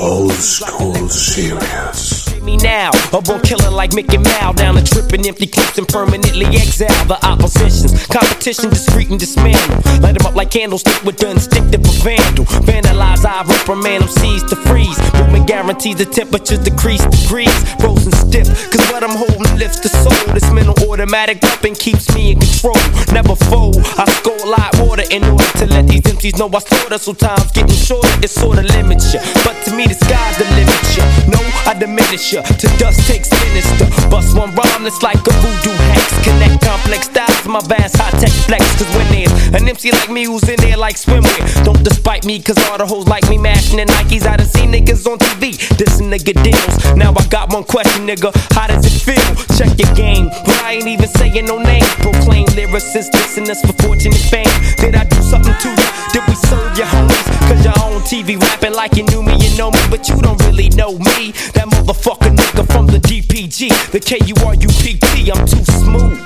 old 0.00 0.32
school 0.32 1.08
series 1.08 2.13
me 2.44 2.56
now. 2.58 2.90
A 3.12 3.20
born 3.20 3.40
killer 3.40 3.70
like 3.70 3.92
Mickey 3.94 4.18
Mouse. 4.18 4.56
Down 4.56 4.74
the 4.74 4.82
trip 4.82 5.10
empty 5.12 5.46
clips 5.46 5.78
and 5.78 5.88
permanently 5.88 6.46
exile 6.46 7.04
the 7.06 7.18
oppositions. 7.24 8.06
Competition 8.06 8.68
discreet 8.70 9.10
and 9.10 9.18
dismantle. 9.18 9.80
Light 10.00 10.18
them 10.18 10.26
up 10.26 10.34
like 10.34 10.50
candlestick 10.50 11.02
with 11.04 11.16
the 11.16 11.30
instinctive 11.30 11.80
of 11.80 11.96
vandal. 12.04 12.44
Vandalize, 12.68 13.24
I 13.24 13.42
reprimand 13.48 14.02
them, 14.02 14.10
seize 14.10 14.44
to 14.44 14.56
freeze. 14.68 14.98
Movement 15.14 15.46
guarantees 15.46 15.96
the 15.96 16.04
temperature 16.04 16.58
decrease 16.58 17.04
degrees. 17.06 17.54
Frozen 17.80 18.12
stiff, 18.12 18.48
cause 18.70 18.84
what 18.92 19.02
I'm 19.02 19.16
holding 19.16 19.56
lifts 19.56 19.80
the 19.80 19.88
soul. 19.88 20.34
This 20.34 20.50
mental 20.52 20.76
automatic 20.90 21.40
weapon 21.42 21.74
keeps 21.74 22.12
me 22.14 22.32
in 22.32 22.40
control. 22.40 22.76
Never 23.12 23.34
fold. 23.48 23.80
I 23.96 24.04
score 24.20 24.44
like 24.44 24.74
water 24.84 25.04
in 25.10 25.24
order 25.24 25.50
to 25.62 25.66
let 25.66 25.88
these 25.88 26.04
empties 26.06 26.36
know 26.36 26.50
I 26.52 26.58
slaughter. 26.58 26.98
So 26.98 27.14
time's 27.14 27.50
getting 27.52 27.74
shorter, 27.74 28.08
it 28.20 28.28
sorta 28.28 28.62
limits 28.62 29.14
you. 29.14 29.20
But 29.44 29.56
to 29.64 29.70
me, 29.76 29.86
the 29.86 29.94
sky's 29.94 30.36
the 30.36 30.44
limit, 30.58 30.82
you. 30.96 31.04
No, 31.32 31.40
I 31.64 31.74
diminish 31.78 32.32
you 32.32 32.33
to 32.42 32.66
dust 32.78 33.06
takes 33.06 33.28
sinister. 33.28 33.86
Bust 34.10 34.36
one 34.36 34.54
rhyme 34.54 34.82
that's 34.82 35.02
like 35.02 35.22
a 35.26 35.32
voodoo 35.42 35.76
hex. 35.92 36.24
Connect 36.24 36.64
complex 36.64 37.06
styles 37.06 37.34
my 37.46 37.60
vast 37.60 37.96
high 37.96 38.10
tech 38.18 38.32
flex. 38.46 38.64
Cause 38.74 38.90
when 38.96 39.06
there's 39.12 39.30
an 39.54 39.68
MC 39.68 39.92
like 39.92 40.10
me 40.10 40.24
who's 40.24 40.48
in 40.48 40.56
there 40.56 40.76
like 40.76 40.96
swimwear, 40.96 41.64
don't 41.64 41.82
despite 41.84 42.24
me 42.24 42.40
cause 42.40 42.58
all 42.66 42.78
the 42.78 42.86
hoes 42.86 43.06
like 43.06 43.28
me 43.30 43.38
mashing 43.38 43.76
the 43.76 43.84
Nikes. 43.84 44.26
I 44.26 44.36
done 44.36 44.46
seen 44.46 44.72
niggas 44.72 45.06
on 45.06 45.18
TV, 45.18 45.54
this 45.78 46.00
nigga 46.00 46.34
deals. 46.42 46.96
Now 46.96 47.14
I 47.14 47.24
got 47.28 47.52
one 47.52 47.64
question, 47.64 48.06
nigga. 48.06 48.34
How 48.54 48.66
does 48.66 48.84
it 48.84 48.98
feel? 48.98 49.22
Check 49.56 49.78
your 49.78 49.92
game, 49.94 50.28
but 50.44 50.58
I 50.62 50.72
ain't 50.74 50.88
even 50.88 51.08
saying 51.08 51.46
no 51.46 51.58
name. 51.58 51.84
Proclaim 52.02 52.46
lyricists 52.58 53.10
dissing 53.10 53.48
us 53.48 53.60
for 53.60 53.74
fortune 53.82 54.12
and 54.12 54.26
fame. 54.32 54.54
Did 54.78 54.94
I 54.96 55.04
do 55.04 55.20
something 55.22 55.54
to 55.54 55.68
you? 55.70 55.88
Did 56.12 56.26
we 56.26 56.34
serve 56.34 56.76
your 56.76 56.86
homies? 56.86 57.26
Cause 57.46 57.64
you're 57.64 57.78
on 57.86 58.02
TV 58.02 58.40
rapping 58.40 58.74
like 58.74 58.96
you 58.96 59.04
knew 59.04 59.22
me, 59.22 59.36
you 59.38 59.56
know 59.56 59.70
me, 59.70 59.80
but 59.90 60.08
you 60.08 60.16
don't 60.20 60.40
really 60.46 60.70
know 60.70 60.98
me. 60.98 61.32
That 61.54 61.68
motherfucker 61.70 62.23
nigga 62.30 62.64
from 62.72 62.86
the 62.86 62.98
DPG, 62.98 63.68
the 63.90 64.00
KURUPT, 64.00 65.30
I'm 65.34 65.46
too 65.46 65.64
smooth. 65.64 66.18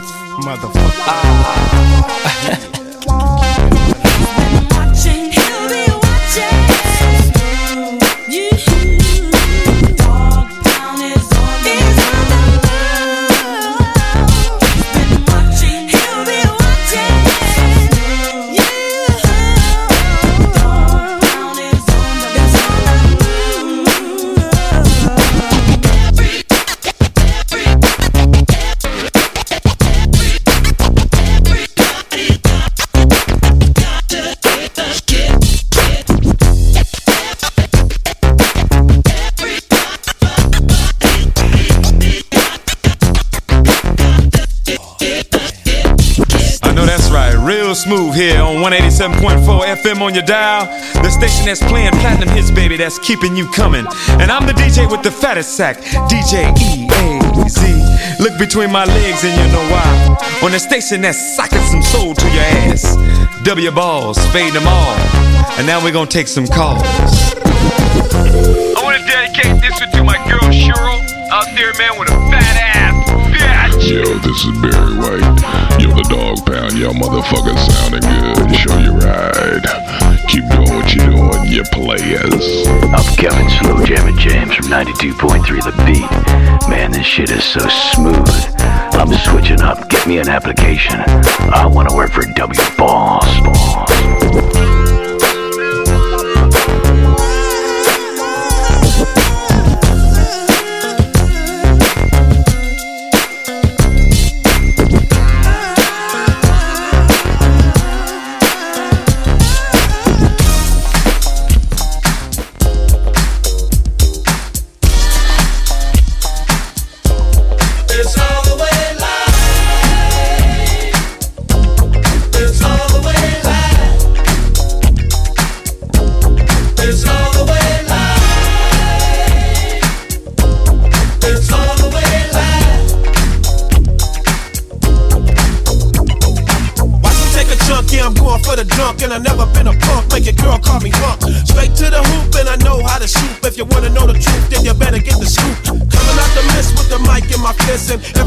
Motherfucker. 0.42 1.04
Ah. 1.06 1.74
dial. 50.28 50.66
The 51.02 51.08
station 51.08 51.46
that's 51.46 51.64
playing 51.64 51.92
platinum 52.04 52.28
hits, 52.28 52.50
baby, 52.50 52.76
that's 52.76 52.98
keeping 52.98 53.34
you 53.34 53.48
coming. 53.48 53.86
And 54.20 54.30
I'm 54.30 54.46
the 54.46 54.52
DJ 54.52 54.88
with 54.88 55.02
the 55.02 55.10
fattest 55.10 55.56
sack, 55.56 55.78
DJ 56.12 56.52
EAZ. 56.54 58.20
Look 58.20 58.38
between 58.38 58.70
my 58.70 58.84
legs 58.84 59.24
and 59.24 59.32
you 59.32 59.46
know 59.50 59.64
why. 59.72 60.44
On 60.44 60.52
the 60.52 60.58
station 60.58 61.00
that's 61.00 61.18
socking 61.34 61.64
some 61.72 61.82
soul 61.82 62.14
to 62.14 62.26
your 62.26 62.44
ass. 62.68 62.96
W 63.42 63.64
your 63.64 63.72
balls, 63.72 64.18
fade 64.28 64.52
them 64.52 64.66
all. 64.66 64.96
And 65.56 65.66
now 65.66 65.82
we're 65.82 65.92
gonna 65.92 66.10
take 66.10 66.28
some 66.28 66.46
calls. 66.46 66.82
I 66.84 68.80
wanna 68.84 69.04
dedicate 69.06 69.62
this 69.62 69.80
one 69.80 69.90
to 69.92 70.04
my 70.04 70.18
girl 70.28 70.44
Cheryl 70.52 71.00
out 71.32 71.48
there, 71.56 71.72
man, 71.78 71.98
with 71.98 72.10
a 72.10 72.18
fat 72.30 72.76
ass. 72.76 72.88
Yo, 73.88 74.02
this 74.18 74.44
is 74.44 74.58
Barry 74.60 74.98
White. 74.98 75.80
Yo, 75.80 75.88
the 75.94 76.04
Dogg 76.10 76.44
Pound. 76.44 76.76
Yo, 76.76 76.92
motherfucker 76.92 77.56
sounding 77.72 78.00
good. 78.02 78.56
Show 78.56 78.76
you 78.78 78.92
ride. 78.92 80.07
Doing 80.38 80.68
you're 80.68 81.10
doing, 81.10 81.44
you 81.46 81.64
players. 81.64 82.64
I'm 82.68 83.16
Kevin 83.16 83.50
Slow 83.50 83.84
Jammin' 83.84 84.16
James 84.18 84.54
from 84.54 84.66
92.3 84.66 85.64
The 85.64 85.72
Beat. 85.84 86.70
Man, 86.70 86.92
this 86.92 87.04
shit 87.04 87.30
is 87.30 87.42
so 87.42 87.66
smooth. 87.68 88.54
I'm 88.94 89.12
switching 89.14 89.60
up. 89.60 89.88
Get 89.88 90.06
me 90.06 90.18
an 90.18 90.28
application. 90.28 91.00
I 91.00 91.66
want 91.66 91.88
to 91.88 91.96
work 91.96 92.12
for 92.12 92.22
W. 92.22 92.60
Boss. 92.76 94.77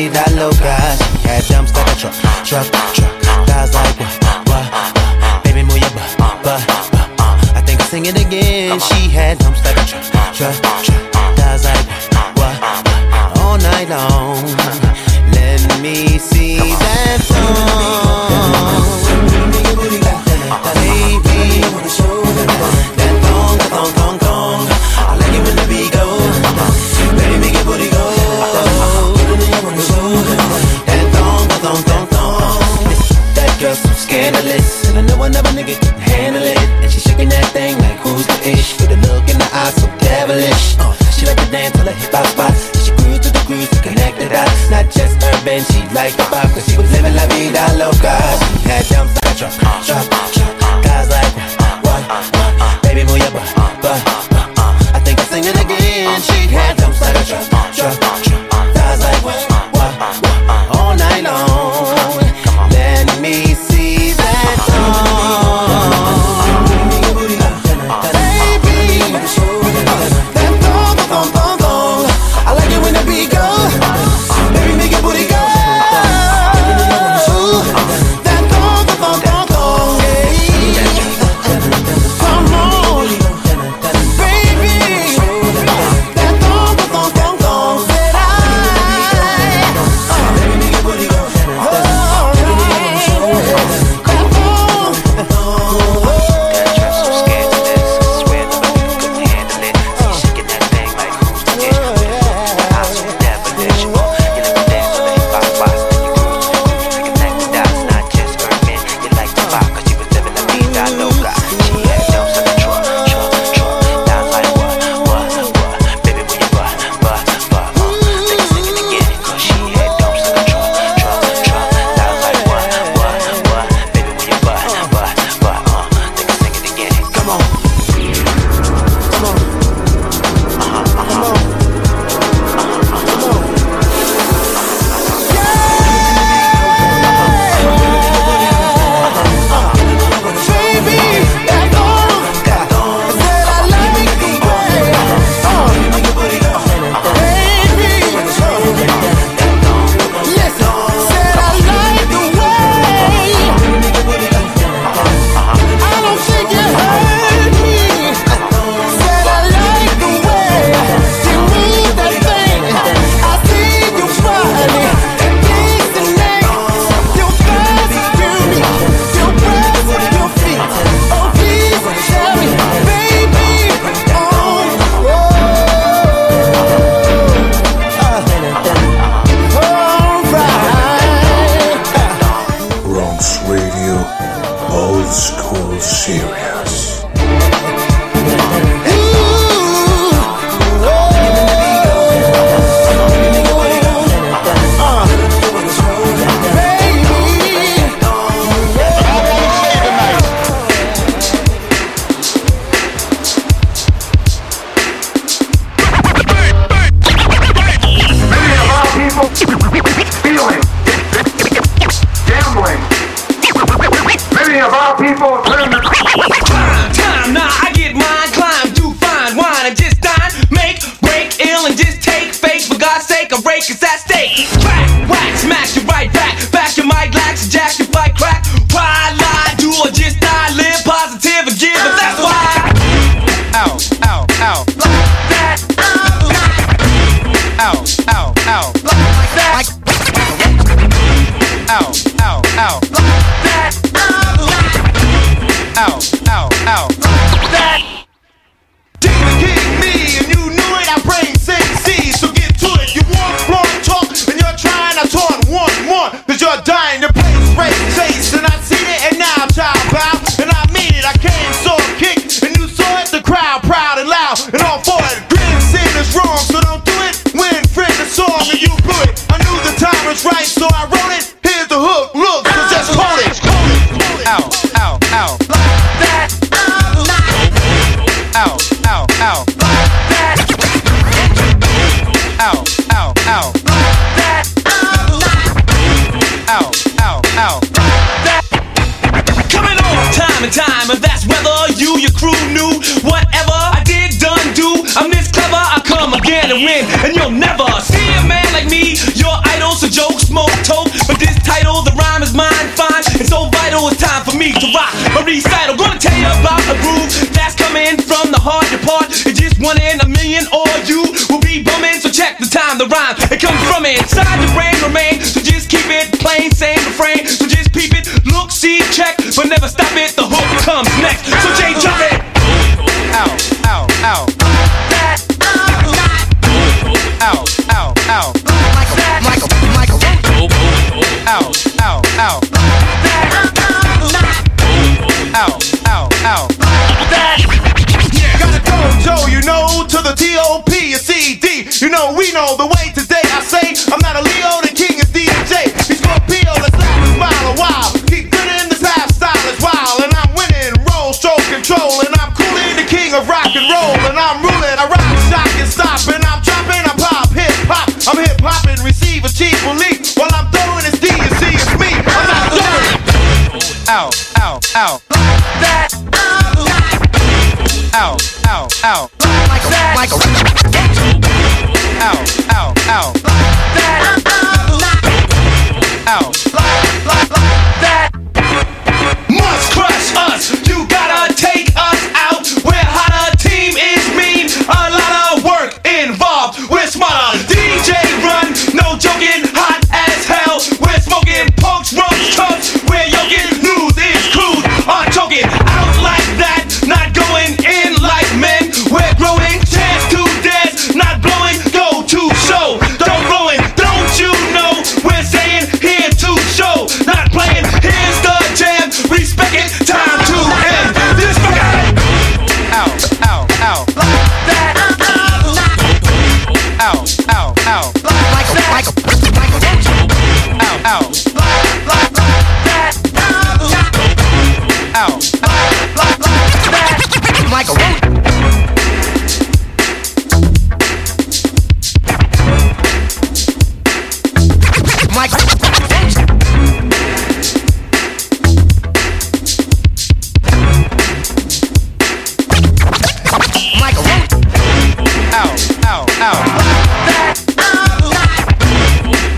see 0.05 0.13
that 0.13 0.31
little 0.33 0.53
guy. 0.61 0.95
She 1.21 1.27
had 1.27 1.43
dumps 1.45 1.73
like 1.73 1.87
a 1.87 1.95
truck, 1.95 2.15
truck, 2.45 2.67
truck. 2.93 3.13
Thighs 3.47 3.73
like 3.73 3.97
what, 3.99 4.49
what. 4.49 5.43
Baby, 5.43 5.63
move 5.63 5.77
your 5.77 5.93
butt, 5.97 6.17
butt, 6.17 6.43
butt. 6.43 6.61
Uh. 6.93 7.57
I 7.57 7.61
think 7.65 7.81
I 7.81 7.85
sing 7.85 8.05
it 8.05 8.17
again. 8.19 8.79
She 8.79 9.09
had 9.09 9.39
dumps 9.39 9.63
like 9.65 9.77
a 9.77 9.85
truck, 9.85 10.05
truck. 10.33 10.74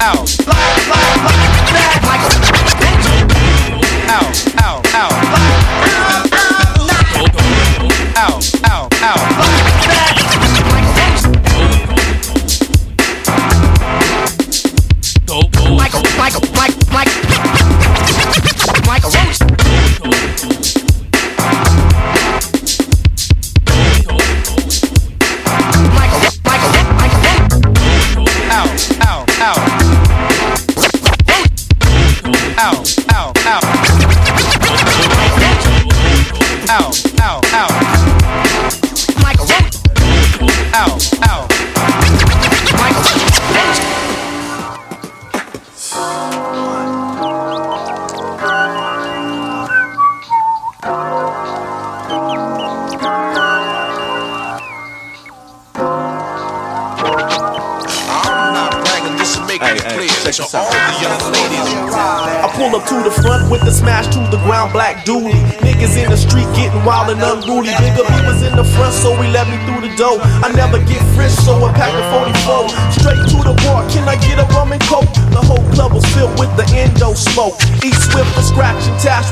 Ow. 0.09 0.36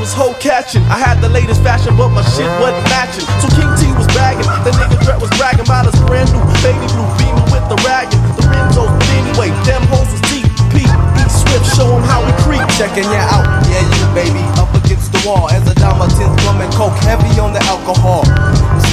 Was 0.06 0.14
hoe 0.14 0.38
catching. 0.38 0.86
I 0.86 1.02
had 1.02 1.18
the 1.18 1.30
latest 1.30 1.66
fashion, 1.66 1.98
but 1.98 2.14
my 2.14 2.22
shit 2.38 2.46
wasn't 2.62 2.86
matching. 2.94 3.26
So 3.42 3.50
King 3.58 3.74
T 3.74 3.90
was 3.98 4.06
bagging, 4.14 4.46
the 4.62 4.70
nigga 4.78 5.02
threat 5.02 5.18
was 5.18 5.34
bragging 5.34 5.66
about 5.66 5.90
his 5.90 5.98
brand 6.06 6.30
new 6.30 6.46
baby 6.62 6.86
blue 6.94 7.10
beamer 7.18 7.42
with 7.50 7.66
the 7.74 7.78
ragging. 7.82 8.22
The 8.38 8.46
Renzos, 8.46 8.86
but 8.86 9.10
anyway, 9.18 9.50
them 9.66 9.82
hoes 9.90 10.06
was 10.14 10.22
TP. 10.30 10.86
Each 10.86 11.34
Swift, 11.34 11.66
show 11.74 11.90
him 11.90 12.06
how 12.06 12.22
we 12.22 12.30
creep. 12.46 12.62
Checking 12.78 13.10
you 13.10 13.18
out, 13.34 13.50
yeah, 13.66 13.82
you 13.82 14.06
baby, 14.14 14.46
up 14.62 14.70
against 14.78 15.10
the 15.10 15.26
wall 15.26 15.50
as 15.50 15.66
a 15.66 15.74
dime 15.74 15.98
a 15.98 16.06
tenth 16.14 16.38
and 16.38 16.74
coke, 16.78 16.94
heavy 17.02 17.34
on 17.42 17.58
the 17.58 17.64
alcohol. 17.66 18.22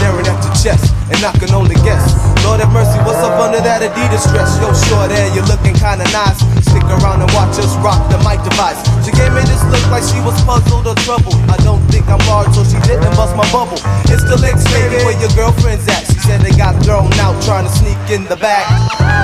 Staring 0.00 0.24
at 0.24 0.40
your 0.40 0.56
chest 0.56 0.96
and 1.12 1.20
I 1.20 1.32
can 1.36 1.52
only 1.52 1.76
guess. 1.84 2.08
Lord 2.40 2.64
have 2.64 2.72
mercy, 2.72 2.96
what's 3.04 3.20
up 3.20 3.36
under 3.36 3.60
that 3.60 3.84
Adidas 3.84 4.24
dress? 4.32 4.56
Yo, 4.64 4.72
short 4.88 5.12
hair, 5.12 5.28
you're 5.36 5.44
looking 5.44 5.76
kinda 5.76 6.08
nice. 6.08 6.40
Stick 6.64 6.88
around 6.88 7.20
and 7.20 7.30
watch 7.36 7.60
us 7.60 7.76
rock 7.84 8.00
the 8.08 8.16
mic 8.24 8.40
device. 8.48 8.80
Bubble. 13.62 13.78
It's 14.10 14.26
the 14.26 14.36
Lex 14.42 14.64
baby, 14.74 14.98
where 15.06 15.14
your 15.22 15.30
girlfriend's 15.38 15.86
at. 15.86 16.02
She 16.10 16.18
said 16.26 16.42
they 16.42 16.50
got 16.58 16.74
thrown 16.82 17.12
out 17.22 17.38
trying 17.46 17.66
to 17.66 17.72
sneak 17.72 17.98
in 18.10 18.26
the 18.26 18.36
back. 18.36 18.66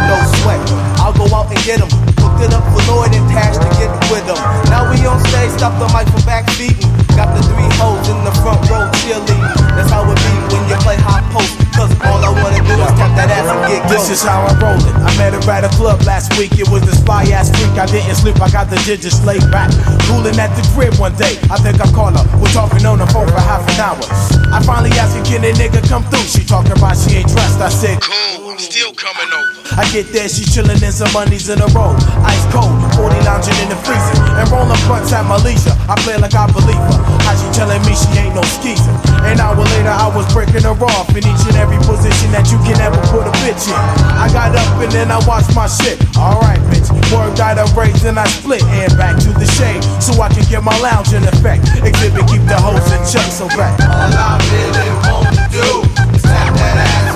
No 0.07 0.16
sweat, 0.43 0.62
I'll 1.03 1.12
go 1.12 1.26
out 1.34 1.51
and 1.51 1.59
get 1.66 1.82
'em. 1.82 1.91
Hooked 2.22 2.47
it 2.47 2.55
up 2.55 2.62
for 2.70 2.82
Lloyd 2.86 3.14
and 3.14 3.26
Tash 3.30 3.59
to 3.59 3.68
get 3.78 3.91
with 4.11 4.26
'em. 4.30 4.39
Now 4.70 4.86
we 4.91 5.03
on 5.07 5.18
stage, 5.26 5.51
stop 5.59 5.74
the 5.82 5.89
mic 5.91 6.07
from 6.14 6.22
backbeating. 6.22 6.86
Got 7.18 7.34
the 7.34 7.43
three 7.51 7.70
hoes 7.82 8.07
in 8.09 8.18
the 8.22 8.34
front 8.43 8.62
row 8.70 8.86
cheerleading. 9.03 9.43
That's 9.74 9.91
how 9.91 10.07
it 10.07 10.18
be 10.22 10.32
when 10.55 10.62
you 10.70 10.76
play 10.86 10.97
hot 11.03 11.24
post. 11.34 11.59
Cause 11.74 11.91
all 12.07 12.22
I 12.22 12.30
wanna 12.30 12.62
do 12.62 12.74
is 12.78 12.93
tap 12.99 13.11
that 13.18 13.30
ass 13.30 13.47
and 13.51 13.61
get 13.66 13.82
This 13.89 14.07
ghost. 14.07 14.11
is 14.11 14.22
how 14.22 14.47
I 14.47 14.53
roll 14.62 14.78
met 15.18 15.34
her 15.34 15.50
at 15.50 15.64
a 15.64 15.68
club 15.76 16.00
last 16.06 16.30
week. 16.38 16.54
It 16.58 16.70
was 16.70 16.82
this 16.86 17.02
fly 17.02 17.24
ass 17.34 17.50
freak. 17.50 17.74
I 17.76 17.86
didn't 17.86 18.14
sleep. 18.14 18.40
I 18.40 18.48
got 18.48 18.70
the 18.70 18.78
digits 18.86 19.20
laid 19.26 19.42
back. 19.50 19.68
Cooling 20.06 20.38
at 20.38 20.54
the 20.54 20.62
crib 20.72 20.94
one 20.96 21.14
day. 21.18 21.36
I 21.50 21.58
think 21.58 21.82
I 21.82 21.90
called 21.92 22.16
her. 22.16 22.24
We're 22.38 22.54
talking 22.54 22.86
on 22.86 22.98
the 23.02 23.06
phone 23.10 23.26
for 23.26 23.42
half 23.42 23.66
an 23.66 23.76
hour. 23.82 23.98
I 24.54 24.62
finally 24.62 24.94
asked 24.96 25.18
her, 25.18 25.24
can 25.26 25.44
a 25.44 25.52
nigga 25.52 25.82
come 25.88 26.04
through? 26.04 26.24
She 26.30 26.46
talking 26.46 26.72
about 26.72 26.96
she 26.96 27.18
ain't 27.18 27.28
dressed. 27.28 27.60
I 27.60 27.68
said, 27.68 28.00
Cool, 28.00 28.38
I'm 28.49 28.57
still 28.57 28.96
coming 28.96 29.28
over. 29.28 29.76
I 29.76 29.84
get 29.92 30.09
there, 30.09 30.24
she 30.24 30.40
chillin' 30.49 30.80
in 30.80 30.88
some 30.88 31.12
money's 31.12 31.53
in 31.53 31.61
a 31.61 31.68
row. 31.76 31.92
Ice 32.24 32.46
cold, 32.49 32.72
40 32.96 33.20
lounging 33.28 33.53
in 33.61 33.68
the 33.68 33.76
freezer. 33.84 34.16
And 34.40 34.49
rollin' 34.49 34.80
blunts 34.88 35.12
at 35.12 35.28
my 35.28 35.36
leisure. 35.44 35.76
I 35.84 35.92
play 36.01 36.16
like 36.16 36.32
I 36.32 36.49
believe 36.49 36.80
her. 36.80 36.96
How 37.28 37.36
she 37.36 37.44
telling 37.53 37.76
me 37.84 37.92
she 37.92 38.09
ain't 38.16 38.32
no 38.32 38.40
skeezer. 38.57 38.88
An 39.28 39.36
hour 39.36 39.61
later, 39.61 39.92
I 39.92 40.09
was 40.09 40.24
breaking 40.32 40.64
her 40.64 40.72
off 40.80 41.12
in 41.12 41.28
each 41.28 41.44
and 41.44 41.61
every 41.61 41.76
position 41.84 42.32
that 42.32 42.49
you 42.49 42.57
can 42.64 42.80
ever 42.80 42.96
put 43.12 43.28
a 43.28 43.32
bitch 43.44 43.68
in. 43.68 43.76
I 44.16 44.32
got 44.32 44.57
up 44.57 44.80
and 44.80 44.88
then 44.96 45.12
I 45.12 45.20
watched 45.28 45.53
my 45.53 45.68
shit. 45.68 46.01
Alright, 46.16 46.64
bitch. 46.72 46.88
Word 47.12 47.36
got 47.36 47.61
up 47.61 47.68
raised 47.76 48.09
and 48.09 48.16
I 48.16 48.24
split 48.32 48.64
and 48.80 48.88
back 48.96 49.20
to 49.28 49.30
the 49.36 49.44
shade 49.61 49.84
so 50.01 50.16
I 50.24 50.32
can 50.32 50.49
get 50.49 50.64
my 50.64 50.76
lounge 50.80 51.12
in 51.12 51.20
effect. 51.28 51.68
Xzibit 51.84 52.24
keep 52.24 52.44
the 52.49 52.57
hoes 52.57 52.80
in 52.96 53.03
check, 53.05 53.28
so 53.28 53.44
back. 53.61 53.76
All 53.84 54.09
I 54.09 54.40
really 54.49 54.88
want 55.05 55.36
to 55.36 55.44
do 55.53 55.68
is 56.16 56.24
tap 56.24 56.49
that 56.57 56.80
ass 56.80 57.07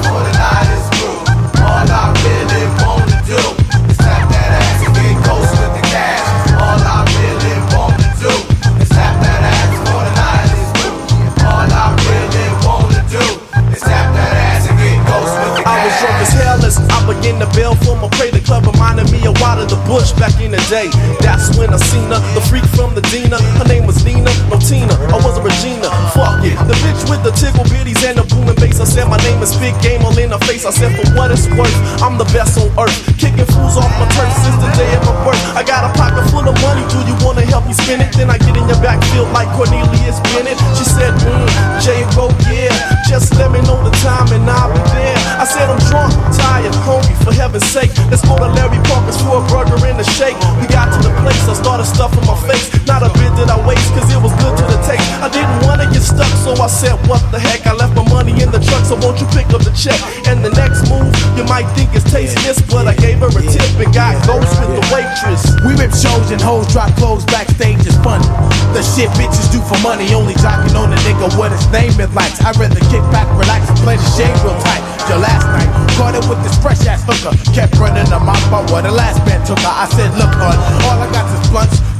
I 17.33 17.41
began 17.41 17.49
to 17.49 17.57
bail 17.57 17.74
for 17.80 17.97
my 17.97 18.12
prey. 18.20 18.28
The 18.28 18.45
club 18.45 18.68
reminded 18.68 19.09
me 19.09 19.24
of 19.24 19.33
in 19.33 19.68
the 19.68 19.80
Bush 19.89 20.12
back 20.20 20.37
in 20.45 20.53
the 20.53 20.61
day. 20.68 20.93
That's 21.24 21.49
when 21.57 21.72
I 21.72 21.80
seen 21.80 22.12
her, 22.12 22.20
the 22.37 22.45
freak 22.45 22.64
from 22.76 22.93
the 22.93 23.01
Dina. 23.09 23.41
Her 23.57 23.64
name 23.64 23.89
was 23.89 24.05
Nina, 24.05 24.28
no 24.53 24.61
Tina. 24.61 24.93
I 25.09 25.16
was 25.16 25.41
a 25.41 25.43
Regina. 25.43 25.89
Fuck 26.12 26.45
it. 26.45 26.57
The 26.68 26.76
bitch 26.85 27.09
with 27.09 27.24
the 27.24 27.33
tickle 27.33 27.64
bitties 27.72 28.05
and 28.05 28.20
the 28.20 28.24
booming 28.28 28.59
bass. 28.61 28.80
I 28.80 28.85
said 28.85 29.09
my 29.09 29.16
name 29.24 29.41
is 29.41 29.57
Big 29.57 29.72
Game 29.80 30.05
all 30.05 30.16
in 30.18 30.28
her 30.28 30.43
face. 30.45 30.68
I 30.68 30.72
said 30.76 30.93
for 30.93 31.09
what 31.16 31.33
it's 31.33 31.49
worth, 31.57 31.72
I'm 32.05 32.20
the 32.20 32.28
best 32.37 32.61
on 32.61 32.68
earth. 32.76 33.01
Kicking 33.16 33.49
fools 33.49 33.80
off 33.80 33.93
my 33.97 34.07
turf 34.12 34.33
since 34.45 34.59
the 34.61 34.68
day 34.76 34.93
of 34.93 35.03
my 35.09 35.16
birth. 35.24 35.41
I 35.57 35.64
got 35.64 35.89
a 35.89 35.91
pocket 35.97 36.28
full 36.28 36.45
of 36.45 36.57
money. 36.61 36.85
Do 36.93 37.01
you 37.09 37.16
wanna 37.24 37.49
help 37.49 37.64
me 37.64 37.72
spend 37.72 38.05
it? 38.05 38.12
Then 38.12 38.28
I 38.28 38.37
get 38.37 38.53
in 38.53 38.64
your 38.68 38.80
backfield 38.85 39.33
like 39.33 39.49
Cornelius 39.57 40.20
Bennett. 40.37 40.61
She 40.76 40.85
said, 40.85 41.16
mm, 41.24 41.49
J-Ro, 41.80 42.28
yeah. 42.53 43.01
Just 43.12 43.36
let 43.36 43.52
me 43.52 43.60
know 43.68 43.76
the 43.84 43.92
time 44.00 44.24
and 44.32 44.48
I'll 44.48 44.72
be 44.72 44.80
there. 44.96 45.12
I 45.36 45.44
said 45.44 45.68
I'm 45.68 45.76
drunk, 45.92 46.16
tired, 46.32 46.72
hungry, 46.80 47.12
for 47.20 47.28
heaven's 47.28 47.68
sake. 47.68 47.92
Let's 48.08 48.24
go 48.24 48.40
to 48.40 48.48
Larry 48.56 48.80
Parker's 48.88 49.20
for 49.20 49.36
a 49.36 49.44
burger 49.52 49.76
and 49.84 50.00
a 50.00 50.06
shake. 50.16 50.32
We 50.56 50.64
got 50.72 50.88
to 50.88 50.98
the 51.04 51.12
place, 51.20 51.44
I 51.44 51.52
started 51.52 51.84
stuffing 51.84 52.24
my 52.24 52.40
face. 52.48 52.72
Not 52.88 53.04
a 53.04 53.12
bit 53.20 53.36
did 53.36 53.52
I 53.52 53.60
waste, 53.68 53.92
cause 53.92 54.08
it 54.08 54.16
was 54.16 54.32
good 54.40 54.56
to 54.56 54.64
the 54.64 54.80
taste. 54.88 55.04
I 55.20 55.28
didn't 55.28 55.60
wanna 55.68 55.92
get 55.92 56.00
stuck, 56.00 56.32
so 56.40 56.56
I 56.56 56.72
said, 56.72 56.96
what 57.04 57.20
the 57.28 57.36
heck? 57.36 57.68
I 57.68 57.76
left 57.76 57.92
my 57.92 58.06
money 58.08 58.32
in 58.40 58.48
the 58.48 58.64
truck, 58.64 58.88
so 58.88 58.96
won't 58.96 59.20
you 59.20 59.28
pick 59.36 59.52
up 59.52 59.60
the 59.60 59.76
check? 59.76 60.00
And 60.24 60.40
the 60.40 60.48
next 60.56 60.88
move, 60.88 61.12
you 61.36 61.44
might 61.44 61.68
think 61.76 61.92
it's 61.92 62.08
tasteless, 62.08 62.64
but 62.64 62.88
I 62.88 62.96
gave 62.96 63.20
her 63.20 63.28
a 63.28 63.42
tip 63.44 63.68
and 63.76 63.92
got 63.92 64.16
ghost 64.24 64.56
with 64.56 64.72
the 64.72 64.84
waitress. 64.88 65.44
We 65.68 65.76
rip 65.76 65.92
shows 65.92 66.32
and 66.32 66.40
hoes 66.40 66.64
drop 66.72 66.88
clothes 66.96 67.28
backstage 67.28 67.84
is 67.84 67.96
funny. 68.00 68.24
The 68.72 68.80
shit 68.80 69.12
bitches 69.20 69.52
do 69.52 69.60
for 69.68 69.76
money, 69.84 70.08
only 70.16 70.32
jocking 70.40 70.72
on 70.80 70.88
a 70.88 70.98
nigga 71.04 71.28
what 71.36 71.52
his 71.52 71.68
name 71.68 71.92
is 72.00 72.08
like. 72.16 72.32
I'd 72.40 72.56
rather 72.56 72.80
kick 72.88 73.01
back, 73.11 73.26
relax, 73.38 73.68
and 73.68 73.78
play 73.80 73.96
the 73.96 74.09
shade 74.14 74.34
real 74.44 74.57
tight. 74.62 74.82
Your 75.09 75.18
last 75.18 75.46
night, 75.50 75.68
caught 75.98 76.14
it 76.14 76.24
with 76.30 76.38
this 76.46 76.55
fresh 76.62 76.86
ass 76.86 77.03
hooker. 77.03 77.34
Kept 77.53 77.74
running 77.78 78.07
the 78.07 78.20
mouth 78.20 78.42
about 78.46 78.70
what 78.70 78.84
the 78.84 78.92
last 78.92 79.18
band 79.26 79.46
took 79.46 79.59
her. 79.59 79.74
I 79.74 79.88
said, 79.90 80.11
look, 80.14 80.30
hun, 80.38 80.55
all 80.86 81.03
I 81.03 81.11
got 81.11 81.26
is 81.26 81.42
blunts. 81.50 81.91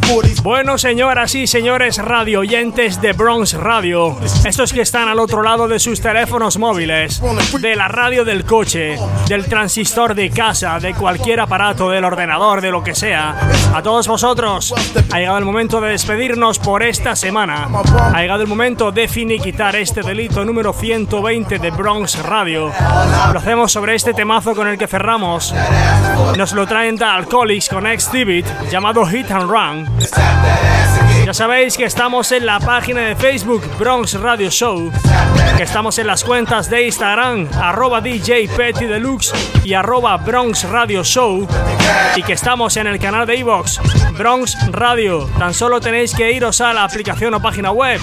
Bueno, 0.43 0.77
señoras 0.77 1.35
y 1.35 1.47
señores 1.47 1.97
radio 1.97 2.41
oyentes 2.41 3.01
de 3.01 3.13
Bronx 3.13 3.55
Radio, 3.55 4.19
estos 4.45 4.73
que 4.73 4.83
están 4.83 5.09
al 5.09 5.19
otro 5.19 5.43
lado 5.43 5.69
de 5.69 5.79
sus 5.79 6.03
teléfonos 6.03 6.59
móviles, 6.59 7.23
de 7.61 7.77
la 7.77 7.89
radio 7.89 8.25
del 8.25 8.45
coche, 8.45 8.99
del 9.29 9.47
transistor 9.47 10.15
de 10.15 10.29
casa, 10.29 10.79
de 10.81 10.93
cualquier 10.93 11.41
aparato, 11.41 11.89
del 11.89 12.05
ordenador, 12.05 12.61
de 12.61 12.71
lo 12.71 12.83
que 12.83 12.95
sea, 12.95 13.37
a 13.75 13.83
todos 13.83 14.07
vosotros, 14.07 14.75
ha 15.11 15.19
llegado 15.19 15.39
el 15.39 15.47
momento 15.47 15.81
de 15.81 15.93
despedirnos 15.93 16.59
por 16.59 16.83
esta 16.83 17.17
semana. 17.17 17.69
Ha 18.13 18.21
llegado 18.21 18.43
el 18.43 18.49
momento 18.49 18.93
de 18.93 19.09
finiquitar 19.09 19.77
este 19.77 20.03
delito 20.03 20.45
número 20.45 20.75
120 20.75 21.59
de 21.59 21.71
Bronx 21.71 22.23
Radio. 22.23 22.71
Lo 23.33 23.39
hacemos 23.39 23.73
sobre 23.73 23.95
este 23.95 24.13
temazo 24.13 24.55
con 24.55 24.69
el 24.69 24.77
que 24.77 24.89
cerramos. 24.89 25.55
Nos 26.37 26.53
lo 26.53 26.67
traen 26.67 26.99
The 26.99 27.05
Alcoholics 27.05 27.69
con 27.71 27.87
ex 27.87 28.11
llamado 28.71 29.07
Hit 29.07 29.31
and 29.31 29.49
Run. 29.49 30.02
Ya 31.25 31.33
sabéis 31.33 31.77
que 31.77 31.85
estamos 31.85 32.33
en 32.33 32.47
la 32.47 32.59
página 32.59 33.03
de 33.03 33.17
Facebook 33.17 33.63
Bronx 33.79 34.15
Radio 34.21 34.51
Show, 34.51 34.91
que 35.57 35.63
estamos 35.63 35.99
en 35.99 36.07
las 36.09 36.25
cuentas 36.25 36.69
de 36.69 36.87
Instagram 36.87 37.49
arroba 37.61 38.01
DJ 38.01 38.49
Petty 38.49 38.87
Deluxe 38.87 39.33
y 39.65 39.75
arroba 39.75 40.17
Bronx 40.17 40.69
Radio 40.69 41.05
Show 41.05 41.47
y 42.17 42.23
que 42.23 42.33
estamos 42.33 42.77
en 42.77 42.89
el 42.89 42.99
canal 42.99 43.27
de 43.27 43.39
Evox 43.39 43.81
Bronx 44.19 44.57
Radio. 44.73 45.29
Tan 45.39 45.55
solo 45.55 45.81
tenéis 45.81 46.15
que 46.15 46.33
iros 46.33 46.61
a 46.61 46.73
la 46.73 46.85
aplicación 46.85 47.35
o 47.35 47.41
página 47.41 47.71
web 47.71 48.01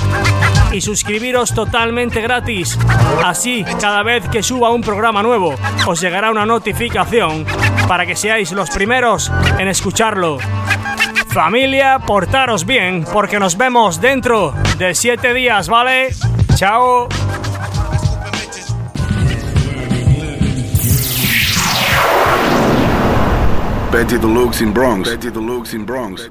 y 0.72 0.82
suscribiros 0.82 1.54
totalmente 1.54 2.22
gratis. 2.22 2.78
Así, 3.24 3.66
cada 3.82 4.04
vez 4.04 4.28
que 4.30 4.44
suba 4.44 4.70
un 4.70 4.82
programa 4.82 5.22
nuevo, 5.22 5.56
os 5.86 6.00
llegará 6.00 6.32
una 6.32 6.46
notificación 6.46 7.46
para 7.88 8.06
que 8.06 8.16
seáis 8.16 8.52
los 8.52 8.70
primeros 8.70 9.32
en 9.58 9.68
escucharlo. 9.68 10.38
Familia, 11.30 12.00
portaros 12.00 12.66
bien, 12.66 13.06
porque 13.14 13.40
nos 13.40 13.56
vemos 13.56 14.02
dentro 14.02 14.54
de 14.80 14.96
siete 14.96 15.34
días, 15.34 15.70
¿vale? 15.70 16.10
Chao. 16.56 17.08
Betty 23.92 24.18
Deluxe 24.18 24.62
in 24.62 24.74
Bronx. 24.74 25.10
Betty 25.10 25.30
Deluxe 25.30 25.74
in 25.74 25.86
Bronx. 25.86 26.30